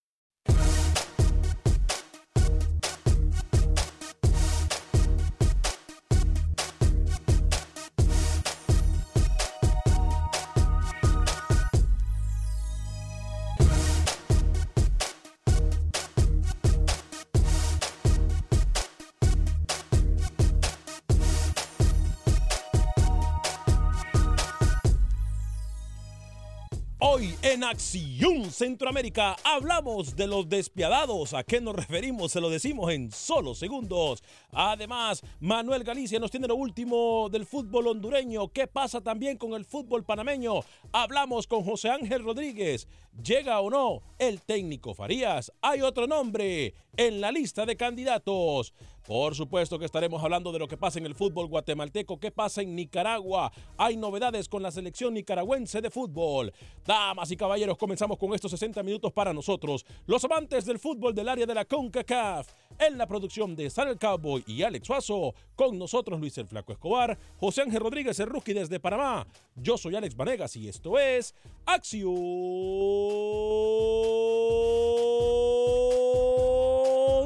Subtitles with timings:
[27.71, 31.33] Acción Centroamérica hablamos de los despiadados.
[31.33, 32.33] ¿A qué nos referimos?
[32.33, 34.21] Se lo decimos en solo segundos.
[34.51, 38.49] Además, Manuel Galicia nos tiene lo último del fútbol hondureño.
[38.49, 40.65] ¿Qué pasa también con el fútbol panameño?
[40.91, 42.89] Hablamos con José Ángel Rodríguez.
[43.23, 45.53] ¿Llega o no el técnico Farías?
[45.61, 48.73] Hay otro nombre en la lista de candidatos.
[49.05, 52.61] Por supuesto que estaremos hablando de lo que pasa en el fútbol guatemalteco, qué pasa
[52.61, 53.51] en Nicaragua.
[53.77, 56.53] Hay novedades con la selección nicaragüense de fútbol.
[56.85, 61.29] Damas y caballeros, comenzamos con estos 60 minutos para nosotros, los amantes del fútbol del
[61.29, 62.53] área de la CONCACAF.
[62.79, 66.71] En la producción de Sal el Cowboy y Alex Suazo, con nosotros Luis el Flaco
[66.71, 69.27] Escobar, José Ángel Rodríguez el desde Panamá.
[69.55, 71.35] Yo soy Alex Vanegas y esto es
[71.65, 72.11] Acción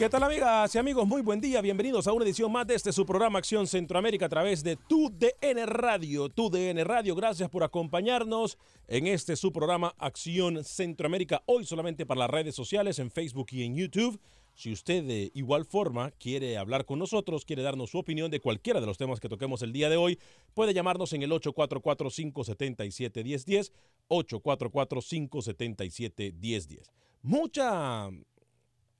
[0.00, 1.06] ¿Qué tal amigas y amigos?
[1.06, 4.30] Muy buen día, bienvenidos a una edición más de este su programa Acción Centroamérica a
[4.30, 6.30] través de Tu DN Radio.
[6.30, 8.56] Tu DN Radio, gracias por acompañarnos
[8.88, 13.62] en este su programa Acción Centroamérica, hoy solamente para las redes sociales en Facebook y
[13.62, 14.18] en YouTube.
[14.54, 18.80] Si usted de igual forma quiere hablar con nosotros, quiere darnos su opinión de cualquiera
[18.80, 20.18] de los temas que toquemos el día de hoy,
[20.54, 23.70] puede llamarnos en el 844-577-1010,
[24.08, 26.90] 844-577-1010.
[27.22, 28.08] Mucha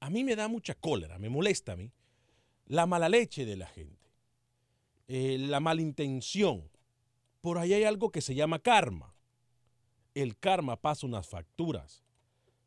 [0.01, 1.93] a mí me da mucha cólera, me molesta a mí,
[2.67, 4.11] la mala leche de la gente,
[5.09, 6.71] eh, la malintención.
[7.41, 9.15] Por ahí hay algo que se llama karma.
[10.15, 12.03] El karma pasa unas facturas,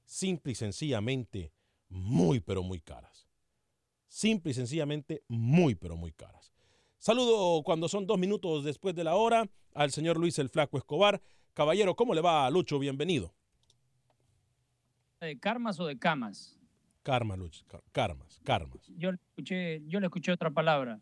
[0.06, 1.52] simple y sencillamente
[1.90, 3.28] muy, pero muy caras.
[4.08, 6.54] Simple y sencillamente muy, pero muy caras.
[7.00, 11.22] Saludo cuando son dos minutos después de la hora al señor Luis el Flaco Escobar.
[11.54, 12.80] Caballero, ¿cómo le va, Lucho?
[12.80, 13.34] Bienvenido.
[15.20, 16.63] ¿De karmas o de camas?
[17.04, 17.66] Karma, Lucho.
[17.92, 18.90] Karmas, karmas.
[18.98, 21.00] Yo le escuché, otra palabra.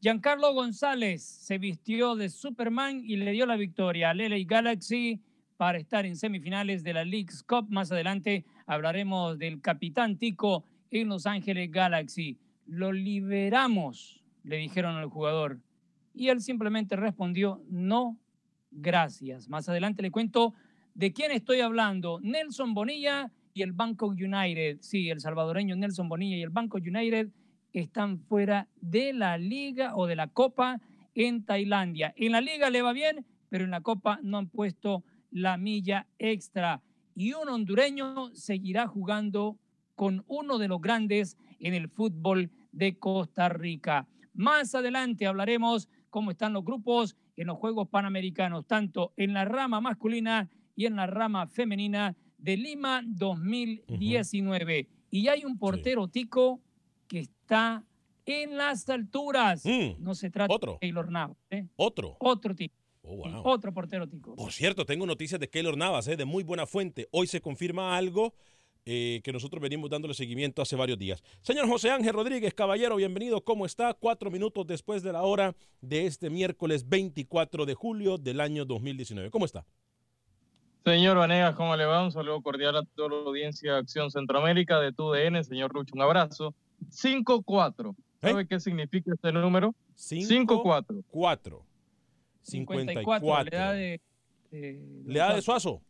[0.00, 5.22] Giancarlo González se vistió de Superman y le dio la victoria al LA Galaxy
[5.56, 7.66] para estar en semifinales de la League's Cup.
[7.70, 12.38] Más adelante hablaremos del capitán Tico en Los Ángeles Galaxy.
[12.66, 15.60] Lo liberamos, le dijeron al jugador.
[16.12, 18.18] Y él simplemente respondió, no
[18.70, 19.48] gracias.
[19.48, 20.54] Más adelante le cuento
[20.94, 22.18] de quién estoy hablando.
[22.20, 24.76] Nelson Bonilla y el Banco United.
[24.82, 27.30] Sí, el salvadoreño Nelson Bonilla y el Banco United
[27.72, 30.78] están fuera de la liga o de la copa
[31.14, 32.12] en Tailandia.
[32.18, 36.06] En la liga le va bien, pero en la copa no han puesto la milla
[36.18, 36.82] extra.
[37.14, 39.58] Y un hondureño seguirá jugando
[39.94, 44.06] con uno de los grandes en el fútbol de Costa Rica.
[44.34, 49.80] Más adelante hablaremos cómo están los grupos en los Juegos Panamericanos, tanto en la rama
[49.80, 52.14] masculina y en la rama femenina
[52.46, 54.88] de Lima 2019.
[55.10, 56.60] Y hay un portero tico
[57.08, 57.84] que está
[58.24, 59.64] en las alturas.
[59.64, 59.96] Mm.
[59.98, 60.72] No se trata Otro.
[60.74, 61.36] de Taylor Navas.
[61.50, 61.66] ¿eh?
[61.74, 62.16] Otro.
[62.20, 62.76] Otro tico.
[63.02, 63.42] Oh, wow.
[63.44, 64.36] Otro portero tico.
[64.36, 66.16] Por cierto, tengo noticias de Keylor Navas, ¿eh?
[66.16, 67.08] de muy buena fuente.
[67.10, 68.32] Hoy se confirma algo
[68.84, 71.24] eh, que nosotros venimos dándole seguimiento hace varios días.
[71.42, 73.42] Señor José Ángel Rodríguez, caballero, bienvenido.
[73.42, 73.92] ¿Cómo está?
[73.94, 79.30] Cuatro minutos después de la hora de este miércoles 24 de julio del año 2019.
[79.30, 79.66] ¿Cómo está?
[80.86, 82.04] Señor Vanegas, ¿cómo le va?
[82.04, 85.42] Un saludo cordial a toda la audiencia de Acción Centroamérica de TUDN.
[85.42, 86.54] Señor Lucho, un abrazo.
[86.92, 87.92] 5-4.
[88.22, 89.74] ¿Sabe qué significa este número?
[89.96, 91.02] 5-4.
[91.10, 91.62] 4.
[92.42, 93.44] 54.
[93.50, 94.00] Le da de,
[94.52, 95.82] de- ¿Le da de Suazo?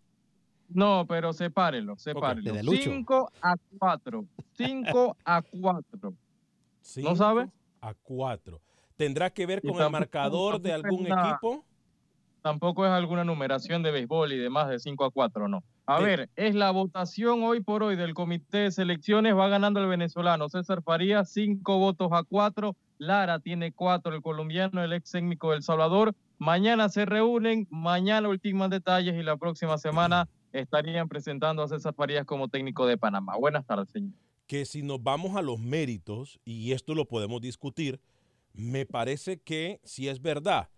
[0.71, 2.55] No, pero sepárelo, sepárelo.
[2.55, 2.83] De Lucho.
[2.91, 4.25] 5 a 4.
[4.55, 6.15] 5 a 4.
[6.81, 7.51] Cinco sabe?
[7.83, 8.59] A 4.
[8.97, 11.66] ¿Tendrá que ver con el marcador de algún equipo?
[12.51, 15.65] Tampoco es alguna numeración de béisbol y demás de 5 a 4, no.
[15.85, 16.05] A Sí.
[16.05, 19.35] ver, es la votación hoy por hoy del comité de selecciones.
[19.35, 22.77] Va ganando el venezolano César Farías, 5 votos a 4.
[22.99, 26.15] Lara tiene 4, el colombiano, el ex técnico del Salvador.
[26.39, 32.27] Mañana se reúnen, mañana ultiman detalles y la próxima semana estarían presentando a César Farías
[32.27, 33.37] como técnico de Panamá.
[33.37, 34.13] Buenas tardes, señor.
[34.47, 37.99] que si nos vamos a los méritos, y esto lo podemos discutir,
[38.55, 40.69] me parece que si es verdad,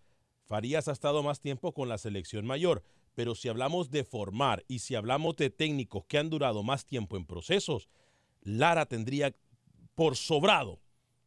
[0.48, 2.82] Farías ha estado más tiempo con la selección mayor,
[3.14, 7.16] pero si hablamos de formar y si hablamos de técnicos que han durado más tiempo
[7.18, 7.88] en procesos,
[8.40, 9.34] Lara tendría
[9.94, 10.80] por sobrado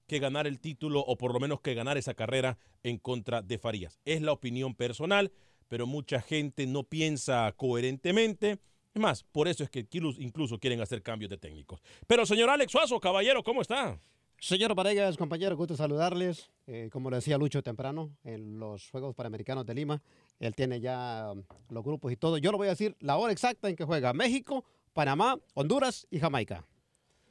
[0.07, 3.59] que ganar el título o por lo menos que ganar esa carrera en contra de
[3.59, 4.00] Farías.
[4.06, 5.31] Es la opinión personal,
[5.67, 8.59] pero mucha gente no piensa coherentemente.
[8.94, 11.81] Es más, por eso es que inclu- incluso quieren hacer cambios de técnicos.
[12.07, 14.01] Pero señor Alex Suazo, caballero, ¿cómo está?
[14.41, 16.49] Señor Varegas, compañero, gusto saludarles.
[16.65, 20.01] Eh, como lo decía Lucho temprano, en los Juegos Panamericanos de Lima,
[20.39, 22.39] él tiene ya um, los grupos y todo.
[22.39, 26.17] Yo le voy a decir la hora exacta en que juega México, Panamá, Honduras y
[26.17, 26.65] Jamaica.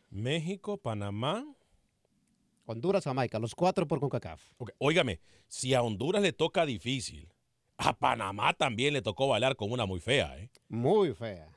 [0.08, 1.44] México, Panamá.
[2.64, 4.40] Honduras, Jamaica, los cuatro por CONCACAF.
[4.58, 5.18] Ok, Óigame,
[5.48, 7.28] si a Honduras le toca difícil,
[7.76, 10.48] a Panamá también le tocó bailar con una muy fea, ¿eh?
[10.68, 11.48] Muy fea.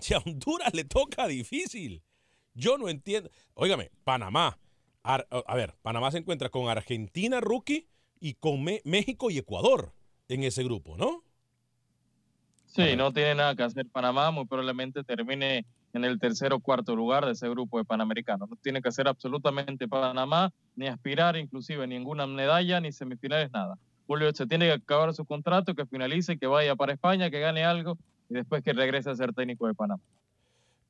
[0.00, 2.02] Si a Honduras le toca difícil,
[2.54, 3.28] yo no entiendo.
[3.52, 4.58] Óigame, Panamá.
[5.04, 7.88] Ar- a ver, Panamá se encuentra con Argentina, rookie,
[8.20, 9.92] y con Me- México y Ecuador
[10.28, 11.22] en ese grupo, ¿no?
[12.66, 16.96] Sí, no tiene nada que hacer Panamá, muy probablemente termine en el tercer o cuarto
[16.96, 18.48] lugar de ese grupo de Panamericanos.
[18.48, 23.76] No tiene que hacer absolutamente Panamá, ni aspirar inclusive ninguna medalla, ni semifinales, nada.
[24.06, 27.62] Julio se tiene que acabar su contrato, que finalice, que vaya para España, que gane
[27.64, 27.96] algo
[28.28, 30.02] y después que regrese a ser técnico de Panamá.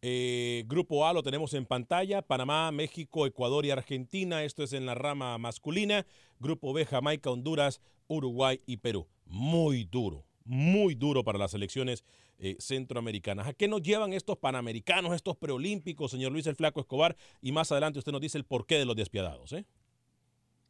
[0.07, 4.85] Eh, grupo A lo tenemos en pantalla, Panamá, México, Ecuador y Argentina, esto es en
[4.85, 6.05] la rama masculina,
[6.41, 9.07] Grupo B, Jamaica, Honduras, Uruguay y Perú.
[9.25, 12.05] Muy duro, muy duro para las selecciones
[12.39, 13.47] eh, centroamericanas.
[13.47, 17.17] ¿A qué nos llevan estos panamericanos, estos preolímpicos, señor Luis el Flaco Escobar?
[17.41, 19.55] Y más adelante usted nos dice el porqué de los despiadados.
[19.55, 19.65] ¿eh?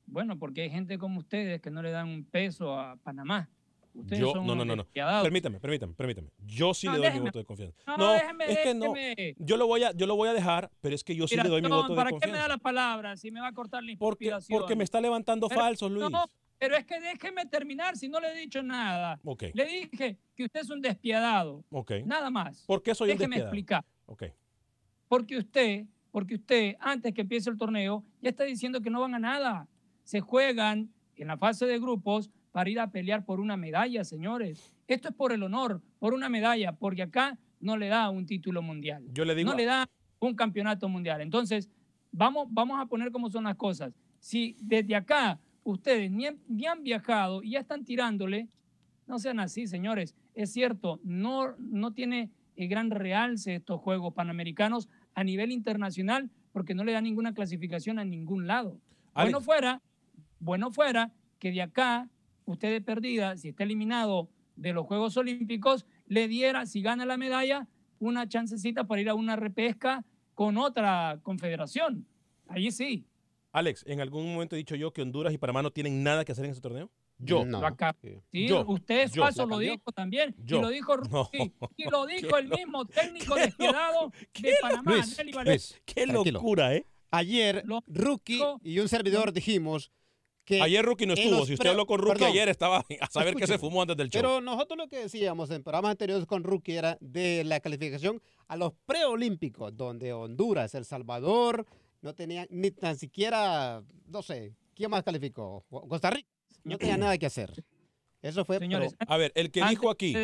[0.07, 3.51] Bueno, porque hay gente como ustedes que no le dan un peso a Panamá.
[3.95, 4.87] Ustedes Yo, son no, no, no, no.
[5.23, 6.29] Permítame, permítame, permítame.
[6.45, 7.77] Yo sí No, le doy mi voto de confianza.
[7.87, 8.93] No, No, déjeme, es que no.
[9.39, 11.49] Yo lo voy a, yo lo voy a dejar, pero es que yo sí le
[11.49, 12.37] doy mi voto de ¿Para qué confianza.
[12.37, 14.59] me da la palabra si me va a cortar la Porque, inspiración?
[14.61, 16.11] porque me está levantando Pero- falsos, Luis.
[16.11, 16.25] No,
[16.59, 19.21] pero es que déjeme terminar si no le he dicho nada.
[19.25, 19.45] Ok.
[19.55, 21.65] Le dije que usted es un despiadado.
[21.71, 21.93] Ok.
[22.05, 22.65] Nada más.
[22.67, 23.55] ¿Por qué soy un Déjeme despiadado?
[23.55, 23.85] explicar.
[24.07, 24.25] Ok.
[25.09, 29.15] Porque usted, porque usted, antes que empiece el torneo, ya está diciendo que no van
[29.15, 29.69] a nada.
[30.03, 34.73] Se juegan en la fase de grupos para ir a pelear por una medalla, señores.
[34.87, 38.63] Esto es por el honor, por una medalla, porque acá no le da un título
[38.63, 39.05] mundial.
[39.13, 39.51] Yo le digo.
[39.51, 41.21] no le da un campeonato mundial.
[41.21, 41.69] Entonces,
[42.13, 43.93] vamos, vamos a poner cómo son las cosas.
[44.21, 48.49] Si desde acá ustedes ni han, ni han viajado y ya están tirándole,
[49.09, 50.15] no sean así, señores.
[50.33, 56.77] Es cierto, no, no tiene eh, gran realce estos Juegos Panamericanos a nivel internacional porque
[56.77, 58.79] no le da ninguna clasificación a ningún lado.
[59.13, 59.83] Bueno fuera,
[60.39, 62.09] bueno fuera que de acá,
[62.45, 67.17] usted de perdida, si está eliminado de los Juegos Olímpicos, le diera, si gana la
[67.17, 72.07] medalla, una chancecita para ir a una repesca con otra confederación.
[72.49, 73.07] Allí sí.
[73.53, 76.33] Alex, ¿en algún momento he dicho yo que Honduras y Panamá no tienen nada que
[76.33, 76.91] hacer en ese torneo?
[77.19, 77.45] Yo.
[77.45, 77.61] No.
[77.61, 78.23] De decir.
[78.49, 78.65] Yo.
[78.67, 79.25] Usted Yo.
[79.25, 80.35] ¿La lo dijo también.
[80.45, 80.59] Yo.
[80.59, 81.05] Y lo dijo No.
[81.33, 81.53] Rookie.
[81.77, 85.21] Y lo dijo el mismo técnico qué despiadado de Panamá, Luis.
[85.45, 86.39] Luis, Qué tranquilo.
[86.41, 86.87] locura, ¿eh?
[87.11, 89.93] Ayer, Rookie y un servidor dijimos
[90.45, 90.61] que...
[90.61, 91.39] Ayer Rookie no estuvo.
[91.39, 93.97] los Si usted habló con Rookie perdón, ayer, estaba a saber qué se fumó antes
[93.97, 94.21] del show.
[94.23, 98.57] Pero nosotros lo que decíamos en programas anteriores con Rookie era de la calificación a
[98.57, 101.67] los preolímpicos, donde Honduras, El Salvador,
[102.03, 105.65] no tenían ni tan siquiera, no sé, ¿quién más calificó?
[105.89, 106.29] Costa Rica.
[106.63, 107.65] No tenía nada que hacer.
[108.23, 108.59] Eso fue...
[108.59, 110.15] Señores, pero- A ver, el que Antes dijo aquí,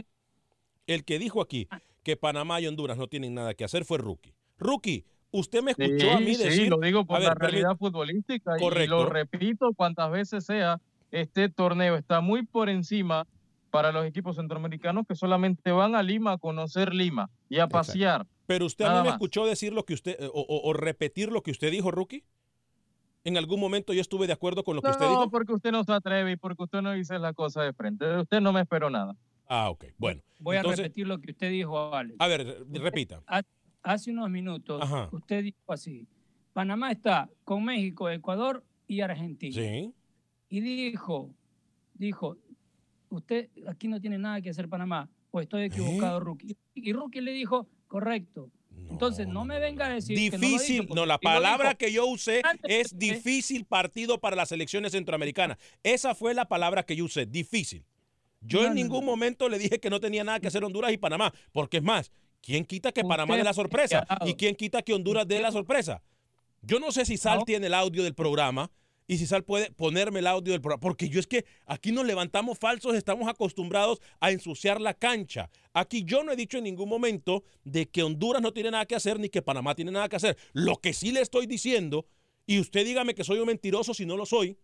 [0.87, 1.69] el que dijo aquí
[2.03, 4.35] que Panamá y Honduras no tienen nada que hacer fue Rookie.
[4.59, 6.69] Rookie, usted me Sí, escuchó a mí sí, decir.
[6.69, 8.97] lo digo por a la realidad futbolística y Correcto.
[8.97, 13.27] lo repito cuantas veces sea, este torneo está muy por encima
[13.71, 17.73] para los equipos centroamericanos que solamente van a Lima a conocer Lima y a Exacto.
[17.89, 18.27] pasear.
[18.47, 19.17] Pero usted a mí Nada me más.
[19.17, 22.25] escuchó decir lo que usted, eh, o, o- o repetir lo que usted dijo, Rookie.
[23.23, 25.31] En algún momento yo estuve de acuerdo con lo que usted No, dijo.
[25.31, 28.05] porque usted no se atreve y porque usted no dice la cosa de frente.
[28.07, 29.15] De usted no me espero nada.
[29.47, 29.85] Ah, ok.
[29.99, 30.23] Bueno.
[30.39, 32.17] Voy a repetir lo que usted dijo, Alex.
[32.19, 33.23] A ver, repita.
[33.83, 35.09] Hace unos minutos, Ajá.
[35.13, 36.07] usted dijo así:
[36.53, 39.55] Panamá está con México, Ecuador y Argentina.
[39.55, 39.93] Sí.
[40.49, 41.31] Y dijo,
[41.95, 42.37] dijo,
[43.09, 46.21] usted aquí no tiene nada que hacer Panamá, o estoy equivocado, ¿Eh?
[46.21, 46.57] Rookie.
[46.75, 48.51] Y Rookie le dijo, correcto.
[48.89, 51.79] Entonces, no me venga a decir que no lo Difícil, dicho, no, la palabra dijo
[51.79, 55.59] que yo usé es difícil partido para las elecciones centroamericanas.
[55.83, 57.85] Esa fue la palabra que yo usé, difícil.
[58.41, 60.97] Yo No, en ningún momento le dije que no tenía nada que hacer Honduras y
[60.97, 62.11] Panamá, porque es más,
[62.41, 64.07] ¿quién quita que Panamá dé la sorpresa?
[64.25, 66.03] ¿Y quién quita que Honduras dé la sorpresa?
[66.63, 68.71] Yo no sé si Sal tiene el audio del programa
[69.07, 72.07] y si Sal puede ponerme el audio del programa, porque yo es que aquí nos
[72.07, 75.51] levantamos falsos, estamos acostumbrados a ensuciar la cancha.
[75.73, 78.95] Aquí yo no he dicho en ningún momento de que Honduras no tiene nada que
[78.95, 80.37] hacer ni que Panamá tiene nada que hacer.
[80.53, 82.07] Lo que sí le estoy diciendo,
[82.47, 84.57] y usted dígame que soy un mentiroso si no lo soy,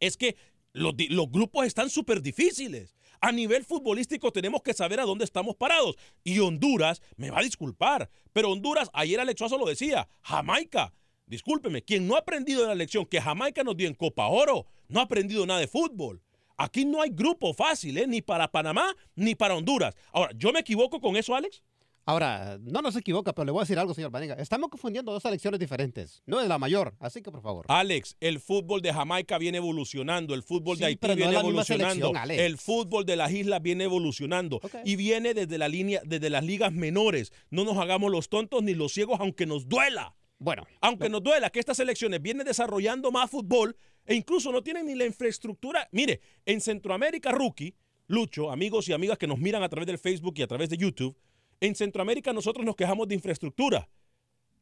[0.00, 0.36] es que
[0.74, 0.94] los
[1.30, 2.94] grupos están súper difíciles.
[3.20, 5.96] A nivel futbolístico tenemos que saber a dónde estamos parados.
[6.24, 10.94] Y Honduras, me va a disculpar, pero Honduras, ayer Alex Suazo lo decía, Jamaica,
[11.26, 15.00] discúlpeme, quien no ha aprendido la lección que Jamaica nos dio en Copa Oro, no
[15.00, 16.22] ha aprendido nada de fútbol.
[16.56, 18.06] Aquí no hay grupo fácil, ¿eh?
[18.06, 19.94] ni para Panamá ni para Honduras.
[20.12, 21.62] Ahora, ¿yo me equivoco con eso, Alex?
[22.08, 24.34] Ahora, no nos equivoca, pero le voy a decir algo, señor Vanega.
[24.36, 26.22] Estamos confundiendo dos selecciones diferentes.
[26.24, 27.66] No es la mayor, así que por favor.
[27.68, 32.56] Alex, el fútbol de Jamaica viene evolucionando, el fútbol de Haití no viene evolucionando, el
[32.56, 37.30] fútbol de las islas viene evolucionando y viene desde la línea, desde las ligas menores.
[37.50, 40.16] No nos hagamos los tontos ni los ciegos, aunque nos duela.
[40.38, 44.86] Bueno, Aunque nos duela que estas selecciones vienen desarrollando más fútbol e incluso no tienen
[44.86, 45.86] ni la infraestructura.
[45.92, 47.74] Mire, en Centroamérica, Rookie,
[48.06, 50.78] Lucho, amigos y amigas que nos miran a través del Facebook y a través de
[50.78, 51.14] YouTube,
[51.60, 53.88] en Centroamérica nosotros nos quejamos de infraestructura.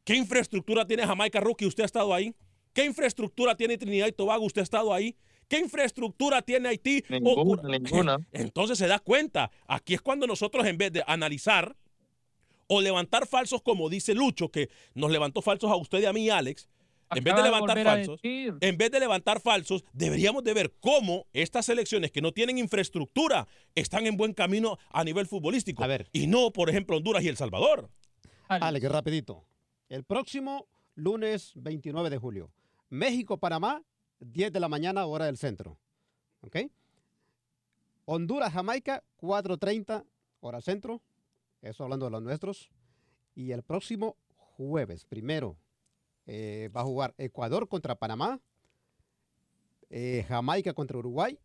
[0.05, 1.67] ¿Qué infraestructura tiene Jamaica, Rookie?
[1.67, 2.35] ¿Usted ha estado ahí?
[2.73, 4.45] ¿Qué infraestructura tiene Trinidad y Tobago?
[4.45, 5.17] ¿Usted ha estado ahí?
[5.49, 7.03] ¿Qué infraestructura tiene Haití?
[7.09, 8.19] Ninguna, ninguna.
[8.33, 9.51] Entonces se da cuenta.
[9.67, 11.77] Aquí es cuando nosotros, en vez de analizar
[12.69, 16.29] o levantar falsos, como dice Lucho, que nos levantó falsos a usted y a mí,
[16.31, 16.69] Alex,
[17.15, 21.67] en vez de levantar falsos, en vez de levantar falsos, deberíamos de ver cómo estas
[21.67, 25.85] selecciones que no tienen infraestructura están en buen camino a nivel futbolístico.
[25.85, 26.09] A ver.
[26.13, 27.91] Y no, por ejemplo, Honduras y El Salvador.
[28.49, 29.45] Alex, rapidito.
[29.89, 32.51] El próximo lunes 29 de julio.
[32.89, 33.83] México-Panamá,
[34.21, 35.79] 10 de la mañana, hora del centro.
[36.41, 36.57] ¿Ok?
[38.05, 40.05] Honduras-Jamaica, 4.30,
[40.41, 41.03] hora centro.
[41.61, 42.71] Eso hablando de los nuestros.
[43.35, 45.57] Y el próximo jueves, primero,
[46.27, 48.41] eh, va a jugar Ecuador contra Panamá,
[49.91, 51.39] eh, Jamaica contra Uruguay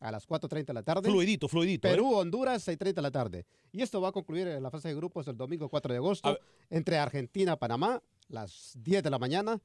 [0.00, 1.10] a las 4.30 de la tarde.
[1.10, 1.88] Fluidito, fluidito.
[1.88, 1.92] ¿eh?
[1.92, 3.46] Perú, Honduras, 6.30 de la tarde.
[3.72, 6.38] Y esto va a concluir en la fase de grupos el domingo 4 de agosto
[6.70, 9.60] entre Argentina, Panamá, las 10 de la mañana,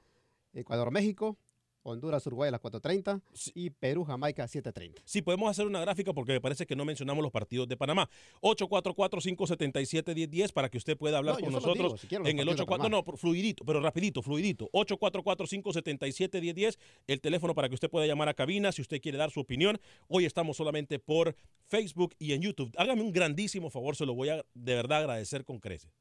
[0.54, 1.38] Ecuador, México,
[1.84, 3.22] Honduras, Uruguay a las 4.30
[3.56, 5.02] y Perú, Jamaica, 7.30.
[5.04, 8.10] Sí, podemos hacer una gráfica porque me parece que no mencionamos los partidos de Panamá.
[8.42, 12.64] 844-577-1010 para que usted pueda hablar No, con nosotros digo, si en el partidos de
[12.64, 12.90] 84.
[12.90, 14.70] No, no, fluidito, pero rapidito, fluidito.
[14.74, 19.40] 844-577-1010, el teléfono para que usted pueda llamar a cabina si usted quiere dar su
[19.40, 19.80] opinión.
[20.08, 21.36] Hoy estamos solamente por
[21.66, 22.72] Facebook y en YouTube.
[22.78, 25.92] Hágame un grandísimo favor, se lo voy a de verdad agradecer con creces.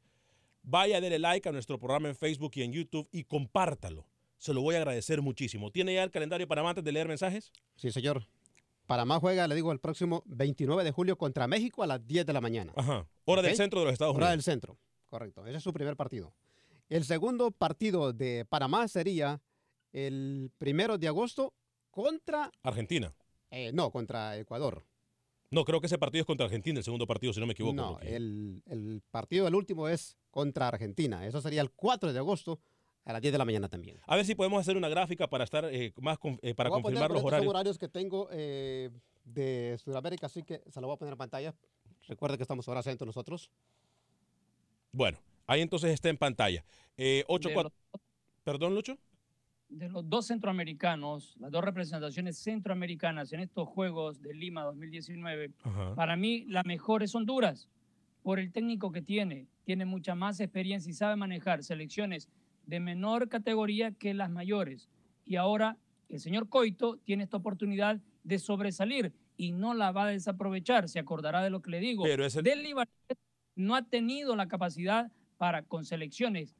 [0.62, 4.06] Vaya, dele like a nuestro programa en Facebook y en YouTube y compártalo.
[4.40, 5.70] Se lo voy a agradecer muchísimo.
[5.70, 7.52] ¿Tiene ya el calendario para antes de leer mensajes?
[7.76, 8.26] Sí, señor.
[8.86, 12.32] Panamá juega, le digo, el próximo 29 de julio contra México a las 10 de
[12.32, 12.72] la mañana.
[12.74, 13.06] Ajá.
[13.26, 14.44] Hora del centro de los Estados Hora Unidos.
[14.46, 14.78] del centro,
[15.10, 15.46] correcto.
[15.46, 16.32] Ese es su primer partido.
[16.88, 19.42] El segundo partido de Panamá sería
[19.92, 21.52] el primero de agosto
[21.90, 23.12] contra, Argentina.
[23.50, 24.86] eh, no, contra Ecuador.
[25.50, 27.74] No, creo que ese partido es contra Argentina, el segundo partido, si no me equivoco.
[27.74, 31.26] No, el, el partido del último es contra Argentina.
[31.26, 32.58] Eso sería el 4 de agosto
[33.10, 33.98] a las 10 de la mañana también.
[34.06, 36.78] A ver si podemos hacer una gráfica para estar eh, más con- eh, para Voy
[36.78, 37.50] a poner, confirmar los horarios.
[37.50, 38.90] Horarios que tengo eh,
[39.24, 41.54] de Sudamérica, así que se lo voy a poner en pantalla.
[42.08, 43.50] Recuerda que estamos hora centro nosotros.
[44.92, 46.64] Bueno, ahí entonces está en pantalla.
[46.96, 47.72] Eh, ocho, De cuatro-
[48.44, 48.98] Perdón, Lucho.
[49.68, 55.94] de los dos centroamericanos, las dos representaciones centroamericanas en estos Juegos de Lima 2019, Ajá.
[55.94, 57.68] para mí la mejor es Honduras,
[58.22, 59.46] por el técnico que tiene.
[59.64, 62.28] Tiene mucha más experiencia y sabe manejar selecciones
[62.70, 64.88] de menor categoría que las mayores.
[65.26, 65.76] Y ahora
[66.08, 70.88] el señor Coito tiene esta oportunidad de sobresalir y no la va a desaprovechar.
[70.88, 72.04] Se acordará de lo que le digo.
[72.04, 72.94] Pero es el- Del Libanés
[73.56, 76.54] no ha tenido la capacidad para con selecciones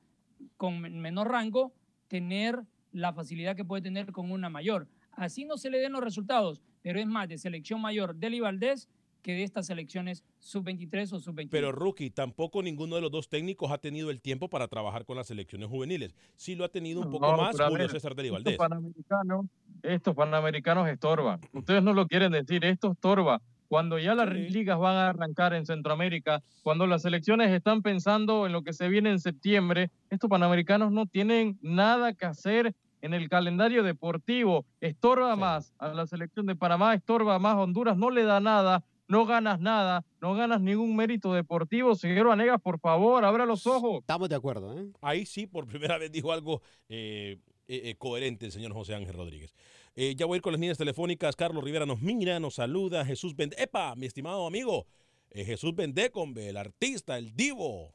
[0.57, 1.73] con men- menor rango
[2.09, 2.61] tener
[2.93, 4.89] la facilidad que puede tener con una mayor.
[5.13, 8.89] Así no se le den los resultados, pero es más de selección mayor Deli Valdés
[9.21, 11.49] que de estas selecciones sub-23 o sub-21.
[11.51, 15.17] Pero rookie, tampoco ninguno de los dos técnicos ha tenido el tiempo para trabajar con
[15.17, 16.15] las selecciones juveniles.
[16.37, 19.47] Sí lo ha tenido un poco No, más Julio ver, César Deli estos panamericanos,
[19.83, 21.41] estos panamericanos estorban.
[21.53, 23.41] Ustedes no lo quieren decir, esto estorba.
[23.69, 28.53] Cuando ya las ligas van a arrancar en Centroamérica, cuando las selecciones están pensando en
[28.53, 33.29] lo que se viene en septiembre, estos panamericanos no tienen nada que hacer en el
[33.29, 34.65] calendario deportivo.
[34.81, 38.83] Estorba más a la selección de Panamá, estorba más a Honduras, no le da nada,
[39.11, 41.95] no ganas nada, no ganas ningún mérito deportivo.
[41.97, 44.01] Señor Vanegas, por favor, abra los ojos.
[44.01, 44.87] Estamos de acuerdo, ¿eh?
[45.01, 49.15] Ahí sí, por primera vez dijo algo eh, eh, eh, coherente el señor José Ángel
[49.15, 49.55] Rodríguez.
[49.97, 51.35] Eh, ya voy a ir con las líneas telefónicas.
[51.35, 53.05] Carlos Rivera nos mira, nos saluda.
[53.05, 53.57] Jesús Bende.
[53.59, 53.97] ¡Epa!
[53.97, 54.87] Mi estimado amigo.
[55.31, 57.95] Eh, Jesús Bendecombe, el artista, el divo.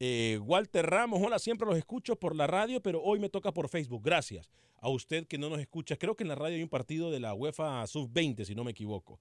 [0.00, 3.68] Eh, Walter Ramos, hola, siempre los escucho por la radio, pero hoy me toca por
[3.68, 4.02] Facebook.
[4.04, 5.96] Gracias a usted que no nos escucha.
[5.96, 8.72] Creo que en la radio hay un partido de la UEFA Sub-20, si no me
[8.72, 9.20] equivoco.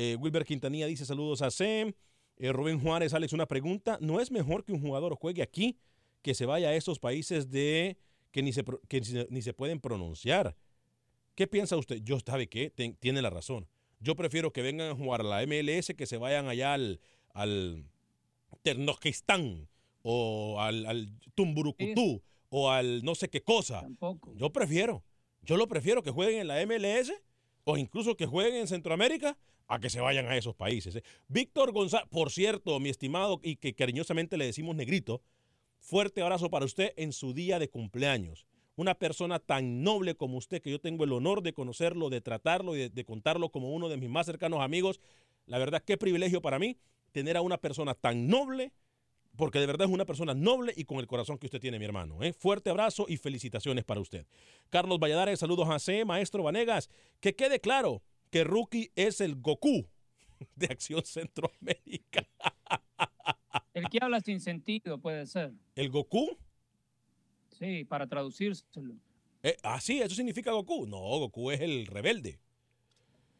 [0.00, 1.92] Eh, Wilber Quintanilla dice saludos a Sem.
[2.36, 3.98] Eh, Rubén Juárez, Alex, una pregunta.
[4.00, 5.76] ¿No es mejor que un jugador juegue aquí
[6.22, 7.98] que se vaya a esos países de
[8.30, 10.56] que ni se, que ni se, ni se pueden pronunciar?
[11.34, 11.96] ¿Qué piensa usted?
[12.04, 12.70] Yo, ¿sabe qué?
[12.70, 13.66] Ten- tiene la razón.
[13.98, 17.00] Yo prefiero que vengan a jugar a la MLS que se vayan allá al,
[17.34, 17.84] al
[18.62, 19.68] Ternojistán
[20.02, 23.80] o al, al Tumburucutú o al no sé qué cosa.
[23.82, 24.32] Tampoco.
[24.36, 25.02] Yo prefiero.
[25.42, 27.12] Yo lo prefiero que jueguen en la MLS
[27.64, 29.36] o incluso que jueguen en Centroamérica
[29.68, 30.96] a que se vayan a esos países.
[30.96, 31.02] ¿eh?
[31.28, 35.22] Víctor González, por cierto, mi estimado y que cariñosamente le decimos negrito,
[35.78, 38.46] fuerte abrazo para usted en su día de cumpleaños.
[38.76, 42.76] Una persona tan noble como usted, que yo tengo el honor de conocerlo, de tratarlo
[42.76, 45.00] y de, contarlo como uno de mis más cercanos amigos.
[45.46, 46.78] La verdad, qué privilegio para mí
[47.12, 48.72] tener a una persona tan noble,
[49.36, 51.84] porque de verdad es una persona noble y con el corazón que usted tiene, mi
[51.84, 52.22] hermano.
[52.22, 52.32] ¿eh?
[52.32, 54.26] Fuerte abrazo y felicitaciones para usted.
[54.70, 56.88] Carlos Valladares, saludos a C, maestro Vanegas.
[57.20, 59.86] Que quede claro que Rookie es el Goku
[60.56, 62.26] de Acción Centroamérica.
[63.74, 65.52] El que habla sin sentido puede ser.
[65.74, 66.36] ¿El Goku?
[67.50, 68.94] Sí, para traducírselo.
[69.42, 70.86] Eh, ah, sí, eso significa Goku.
[70.86, 72.40] No, Goku es el rebelde.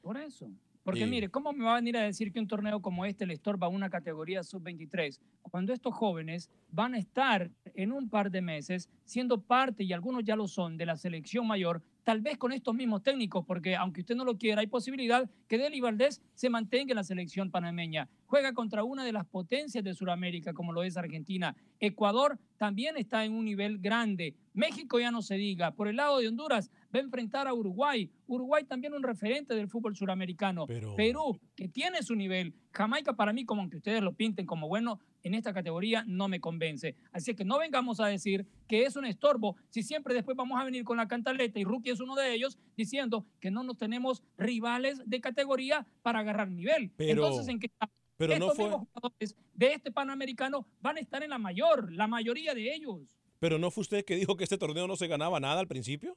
[0.01, 0.51] Por eso.
[0.89, 3.35] Porque mire, ¿cómo me va a venir a decir que un torneo como este le
[3.35, 8.41] estorba a una categoría sub-23 cuando estos jóvenes van a estar en un par de
[8.41, 12.53] meses siendo parte, y algunos ya lo son, de la selección mayor, tal vez con
[12.53, 16.49] estos mismos técnicos, porque aunque usted no lo quiera, hay posibilidad que Deli Valdés se
[16.49, 18.09] mantenga en la selección panameña.
[18.25, 21.55] Juega contra una de las potencias de Sudamérica, como lo es Argentina.
[21.81, 24.35] Ecuador también está en un nivel grande.
[24.55, 25.73] México ya no se diga.
[25.73, 28.11] Por el lado de Honduras va a enfrentar a Uruguay.
[28.27, 30.67] Uruguay también un referente del fútbol suramericano.
[30.67, 32.55] Pero- Perú, que tiene su nivel.
[32.73, 36.41] Jamaica para mí, como aunque ustedes lo pinten como bueno, en esta categoría no me
[36.41, 36.95] convence.
[37.13, 40.65] Así que no vengamos a decir que es un estorbo si siempre después vamos a
[40.65, 44.23] venir con la cantaleta y Rookie es uno de ellos diciendo que no nos tenemos
[44.37, 46.93] rivales de categoría para agarrar nivel.
[46.97, 47.71] Pero- Entonces, ¿en qué
[48.17, 51.93] pero no Estos fue- mismos jugadores de este Panamericano van a estar en la mayor,
[51.93, 53.01] la mayoría de ellos.
[53.39, 56.17] Pero no fue usted que dijo que este torneo no se ganaba nada al principio.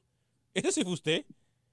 [0.54, 1.26] Ese sí fue usted.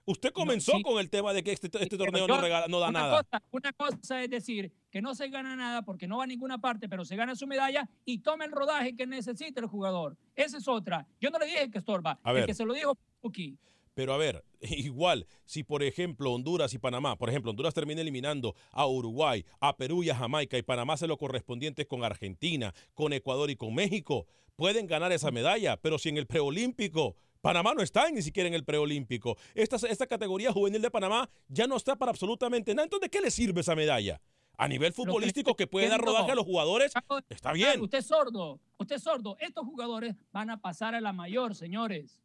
[0.05, 0.83] Usted comenzó sí.
[0.83, 3.23] con el tema de que este, este torneo yo- no, regala- no da una nada.
[3.23, 6.59] Cosa, una cosa es decir que no se gana nada porque no va a ninguna
[6.59, 10.17] parte, pero se gana su medalla y toma el rodaje que necesita el jugador.
[10.35, 11.07] Esa es otra.
[11.21, 12.19] Yo no le dije que estorba.
[12.23, 12.47] A el ver.
[12.47, 13.59] que se lo dijo Puki.
[13.93, 18.55] Pero a ver, igual, si por ejemplo Honduras y Panamá, por ejemplo, Honduras termina eliminando
[18.71, 23.13] a Uruguay, a Perú y a Jamaica, y Panamá hace lo correspondiente con Argentina, con
[23.13, 27.83] Ecuador y con México, pueden ganar esa medalla, pero si en el preolímpico Panamá no
[27.83, 29.37] está ni siquiera en el preolímpico.
[29.55, 32.85] Esta, esta categoría juvenil de Panamá ya no está para absolutamente nada.
[32.85, 34.21] Entonces, ¿de qué le sirve esa medalla?
[34.57, 36.93] A nivel futbolístico que puede dar rodaje a los jugadores,
[37.29, 37.81] está bien.
[37.81, 39.37] Usted es sordo, usted es sordo.
[39.39, 42.21] Estos jugadores van a pasar a la mayor, señores.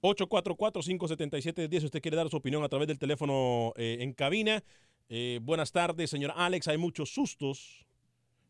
[0.00, 1.80] 844-577-10.
[1.80, 4.62] Si usted quiere dar su opinión a través del teléfono eh, en cabina.
[5.10, 6.68] Eh, buenas tardes, señor Alex.
[6.68, 7.86] Hay muchos sustos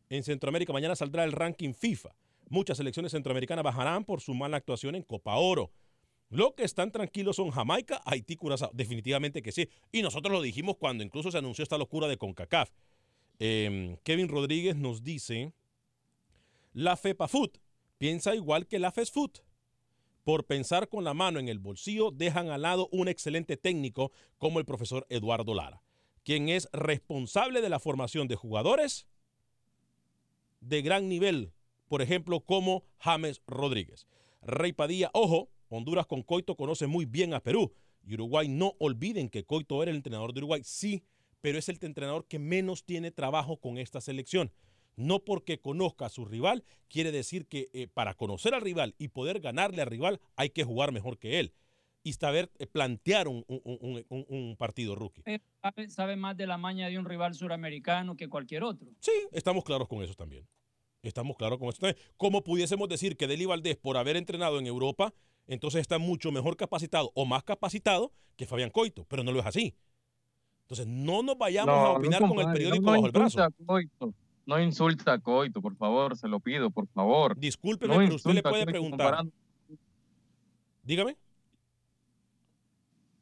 [0.09, 0.73] en Centroamérica.
[0.73, 2.11] Mañana saldrá el ranking FIFA.
[2.49, 5.71] Muchas selecciones centroamericanas bajarán por su mala actuación en Copa Oro.
[6.31, 8.71] Lo que están tranquilos son Jamaica, Haití, Curazao.
[8.73, 9.69] Definitivamente que sí.
[9.93, 12.71] Y nosotros lo dijimos cuando incluso se anunció esta locura de CONCACAF.
[13.39, 15.53] Eh, Kevin Rodríguez nos dice,
[16.73, 17.53] la FEPA Food
[17.99, 19.31] piensa igual que la Food.
[20.25, 24.59] Por pensar con la mano en el bolsillo, dejan al lado un excelente técnico como
[24.59, 25.83] el profesor Eduardo Lara,
[26.23, 29.07] quien es responsable de la formación de jugadores
[30.61, 31.53] de gran nivel,
[31.88, 34.07] por ejemplo, como James Rodríguez.
[34.42, 37.73] Rey Padilla, ojo, Honduras con Coito conoce muy bien a Perú.
[38.07, 41.05] Y Uruguay, no olviden que Coito era el entrenador de Uruguay, sí,
[41.40, 44.53] pero es el entrenador que menos tiene trabajo con esta selección.
[44.97, 49.09] No porque conozca a su rival, quiere decir que eh, para conocer al rival y
[49.09, 51.53] poder ganarle al rival hay que jugar mejor que él
[52.05, 55.23] y saber eh, plantear un, un, un, un, partido rookie.
[55.62, 58.88] Sabe, sabe, más de la maña de un rival suramericano que cualquier otro.
[59.01, 60.47] Sí, estamos claros con eso también.
[61.09, 61.97] Estamos claros con también.
[62.17, 65.12] ¿Cómo pudiésemos decir que Deli Valdés, por haber entrenado en Europa,
[65.47, 69.05] entonces está mucho mejor capacitado o más capacitado que Fabián Coito?
[69.09, 69.75] Pero no lo es así.
[70.62, 73.38] Entonces, no nos vayamos No, a opinar no, con el periódico no bajo el brazo.
[73.67, 74.14] Coito.
[74.47, 77.37] No insulta a Coito, por favor, se lo pido, por favor.
[77.38, 78.99] Discúlpeme, pero usted le puede preguntar.
[79.11, 79.33] comparando-
[80.83, 81.17] Dígame.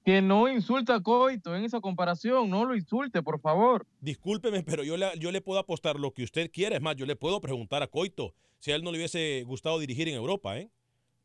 [0.05, 3.87] Que no insulta a Coito en esa comparación, no lo insulte, por favor.
[4.01, 6.75] Discúlpeme, pero yo le, yo le puedo apostar lo que usted quiera.
[6.77, 9.79] Es más, yo le puedo preguntar a Coito si a él no le hubiese gustado
[9.79, 10.71] dirigir en Europa, ¿eh?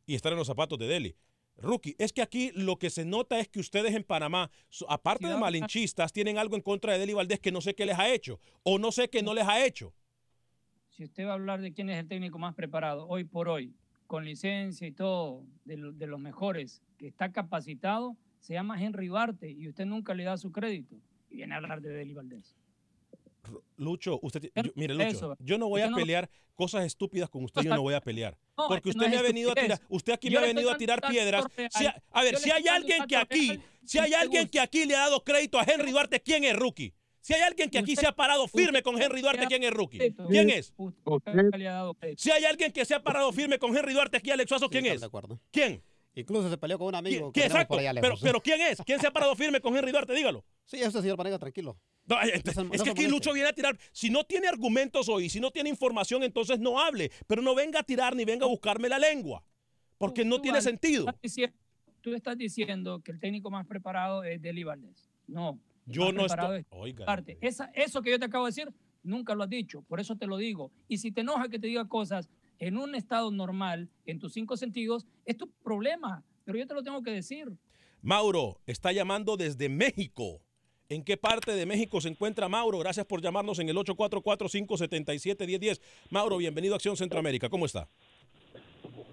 [0.06, 1.16] Y estar en los zapatos de Delhi.
[1.56, 4.48] Rookie, es que aquí lo que se nota es que ustedes en Panamá,
[4.88, 7.98] aparte de malinchistas, tienen algo en contra de Deli Valdés que no sé qué les
[7.98, 9.92] ha hecho o no sé qué no les ha hecho.
[10.90, 13.74] Si usted va a hablar de quién es el técnico más preparado hoy por hoy,
[14.06, 19.08] con licencia y todo, de, lo- de los mejores, que está capacitado, se llama Henry
[19.08, 20.96] Barte y usted nunca le da su crédito.
[21.30, 22.56] Y viene a hablar de Deli Valdés.
[23.76, 25.36] Lucho, usted, yo- mire, Lucho, Eso.
[25.40, 28.36] yo no voy a no- pelear cosas estúpidas con usted, yo no voy a pelear.
[28.58, 30.68] No, Porque usted no me ha venido a tirar, usted aquí Yo me ha venido
[30.70, 31.44] a tirar piedras.
[31.70, 34.96] Si a ver, Yo si hay alguien que aquí, si hay alguien que aquí le
[34.96, 36.92] ha dado crédito a Henry Duarte, ¿quién es rookie?
[37.20, 39.98] Si hay alguien que aquí se ha parado firme con Henry Duarte, ¿quién es rookie?
[40.28, 40.74] ¿Quién es?
[42.16, 44.82] Si hay alguien que se ha parado firme con Henry Duarte aquí, Alex Suazo, ¿quién
[44.84, 44.94] Sí, es?
[44.94, 45.40] estoy de acuerdo.
[45.52, 45.82] ¿Quién?
[46.20, 47.32] Incluso se peleó con un amigo.
[47.32, 47.44] que ¿Quién?
[47.48, 47.68] tenemos Exacto.
[47.74, 48.20] por allá Pero, lejos.
[48.22, 48.82] pero ¿quién es?
[48.84, 50.12] ¿Quién se ha parado firme con Henry Duarte?
[50.14, 50.44] Dígalo.
[50.64, 51.78] Sí, eso señor Vanega, tranquilo.
[52.06, 53.06] No, eh, No se- no es se que aquí.
[53.06, 53.78] Lucho viene a tirar.
[53.92, 57.10] Si no tiene argumentos hoy, si no tiene información, entonces no hable.
[57.26, 59.44] Pero no venga a tirar ni venga a buscarme la lengua.
[59.98, 61.06] Porque no Tú, tiene sentido.
[61.08, 61.56] estás diciendo-
[62.00, 65.10] Tú estás diciendo que el técnico más preparado es Deli Valdés.
[65.26, 65.58] No.
[65.84, 66.60] Yo no estoy.
[66.60, 67.22] es Oiga.
[67.40, 68.68] Esa, eso que yo te acabo de decir,
[69.02, 69.82] nunca lo has dicho.
[69.82, 70.70] Por eso te lo digo.
[70.86, 72.28] Y si te enoja que te diga cosas
[72.58, 76.24] en un estado normal, en tus cinco sentidos, es tu problema.
[76.44, 77.48] Pero yo te lo tengo que decir.
[78.02, 80.40] Mauro está llamando desde México.
[80.88, 82.78] ¿En qué parte de México se encuentra Mauro?
[82.78, 85.80] Gracias por llamarnos en el 844-577-1010.
[86.10, 87.50] Mauro, bienvenido a Acción Centroamérica.
[87.50, 87.88] ¿Cómo está?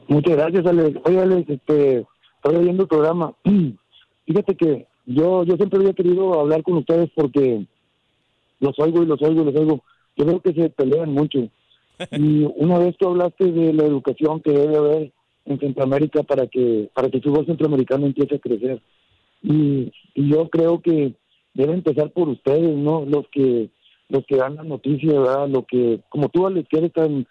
[0.07, 0.97] Muchas gracias, Alex.
[1.03, 2.05] Oye, Alex, este,
[2.37, 3.35] estoy oyendo el programa.
[4.25, 7.67] Fíjate que yo, yo siempre había querido hablar con ustedes porque
[8.59, 9.83] los oigo y los oigo y los oigo.
[10.15, 11.49] Yo creo que se pelean mucho.
[12.11, 15.11] Y una vez tú hablaste de la educación que debe haber
[15.45, 18.81] en Centroamérica para que para que el fútbol centroamericano empiece a crecer.
[19.43, 21.13] Y, y yo creo que
[21.53, 23.05] debe empezar por ustedes, ¿no?
[23.05, 23.69] Los que
[24.09, 25.49] los que dan la noticia, ¿verdad?
[25.49, 27.25] Lo que, como tú, Alex, que eres tan,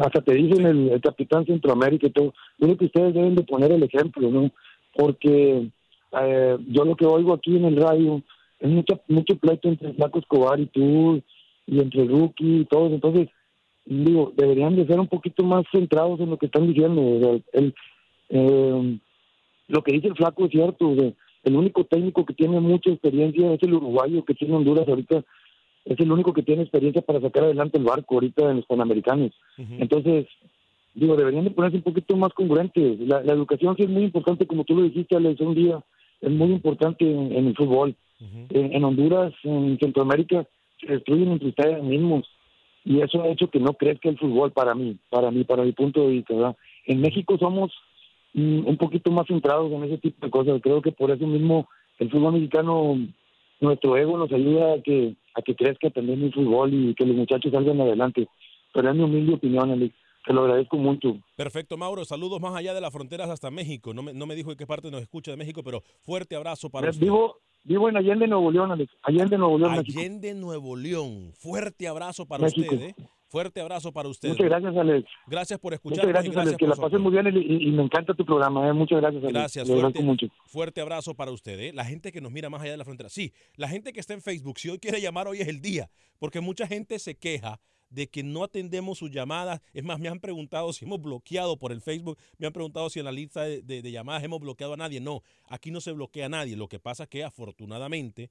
[0.00, 2.34] hasta te dicen el, el capitán Centroamérica y todo.
[2.58, 4.50] Yo creo que ustedes deben de poner el ejemplo, ¿no?
[4.96, 5.68] Porque
[6.20, 8.22] eh, yo lo que oigo aquí en el radio
[8.60, 11.22] es mucho, mucho pleito entre Flaco Escobar y tú,
[11.66, 12.92] y entre Rookie y todos.
[12.92, 13.28] Entonces,
[13.86, 17.02] digo, deberían de ser un poquito más centrados en lo que están diciendo.
[17.02, 17.74] o sea, el,
[18.30, 18.98] eh,
[19.68, 20.90] lo que dice el Flaco es cierto.
[20.90, 21.12] o sea,
[21.44, 25.22] el único técnico que tiene mucha experiencia es el uruguayo que tiene Honduras ahorita.
[25.84, 29.32] Es el único que tiene experiencia para sacar adelante el barco ahorita en los Panamericanos.
[29.58, 30.26] Entonces,
[30.94, 33.00] digo, deberían de ponerse un poquito más congruentes.
[33.00, 35.84] La, la educación sí es muy importante, como tú lo dijiste, Alex, un día,
[36.22, 37.94] es muy importante en, en el fútbol.
[38.18, 40.46] en, en Honduras, en Centroamérica,
[40.80, 42.26] se destruyen entre ustedes mismos.
[42.84, 45.72] Y eso ha hecho que no crezca el fútbol para mí, para mí, para mi
[45.72, 46.34] punto de vista.
[46.34, 46.56] ¿verdad?
[46.86, 47.72] En México somos
[48.34, 50.60] mm, un poquito más centrados en ese tipo de cosas.
[50.62, 51.66] Creo que por eso mismo
[51.98, 52.98] el fútbol mexicano,
[53.60, 57.16] nuestro ego nos ayuda a que a que crezca también el fútbol y que los
[57.16, 58.28] muchachos salgan adelante.
[58.72, 59.94] Pero es mi humilde opinión, Alex.
[60.26, 61.18] Te lo agradezco mucho.
[61.36, 62.04] Perfecto, Mauro.
[62.04, 63.92] Saludos más allá de las fronteras hasta México.
[63.92, 66.70] No me, no me dijo de qué parte nos escucha de México, pero fuerte abrazo
[66.70, 67.04] para usted.
[67.04, 68.92] Vivo, vivo en Allende, Nuevo León, Alex.
[69.02, 69.98] Allende, Nuevo León, México.
[69.98, 71.32] Allende, Nuevo León.
[71.34, 72.74] Fuerte abrazo para México.
[72.74, 72.88] usted.
[72.88, 72.94] ¿eh?
[73.34, 74.28] Fuerte abrazo para usted.
[74.28, 75.08] Muchas gracias, Alex.
[75.26, 76.58] Gracias por Muchas escucharnos y gracias, gracias Alex.
[76.58, 78.68] Que la pasen muy bien y, me encanta tu programa.
[78.68, 78.72] ¿eh?
[78.72, 79.34] Muchas gracias, Alex.
[79.34, 80.26] Gracias, Le fuerte, mucho.
[80.46, 81.58] fuerte abrazo para usted.
[81.58, 81.72] ¿eh?
[81.72, 83.08] La gente que nos mira más allá de la frontera.
[83.08, 85.90] Sí, la gente que está en Facebook, si hoy quiere llamar, hoy es el día,
[86.20, 87.58] porque mucha gente se queja
[87.90, 89.60] de que no atendemos sus llamadas.
[89.72, 92.98] Es más, me han preguntado si hemos bloqueado por el Facebook, me han preguntado si
[92.98, 95.00] en la lista de, llamadas hemos bloqueado a nadie.
[95.00, 96.56] No, aquí no se bloquea a nadie.
[96.56, 98.30] Lo que pasa es que afortunadamente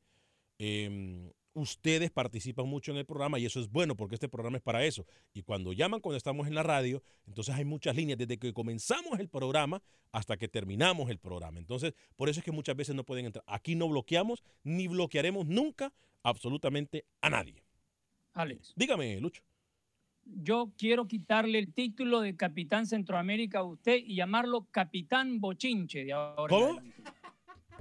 [0.58, 4.64] em, ustedes participan mucho en el programa y eso es bueno porque este programa es
[4.64, 5.06] para eso.
[5.34, 9.20] Y cuando llaman cuando estamos en la radio, entonces hay muchas líneas desde que comenzamos
[9.20, 11.60] el programa hasta que terminamos el programa.
[11.60, 13.44] Entonces, por eso es que muchas veces no pueden entrar.
[13.48, 17.63] Aquí no bloqueamos ni bloquearemos nunca absolutamente a nadie.
[18.34, 18.74] Alex.
[18.76, 19.44] Dígame, Lucho.
[20.26, 26.14] Yo quiero quitarle el título de Capitán Centroamérica a usted y llamarlo Capitán Bochinche de
[26.14, 26.50] ahora.
[26.50, 26.80] ¿Cómo?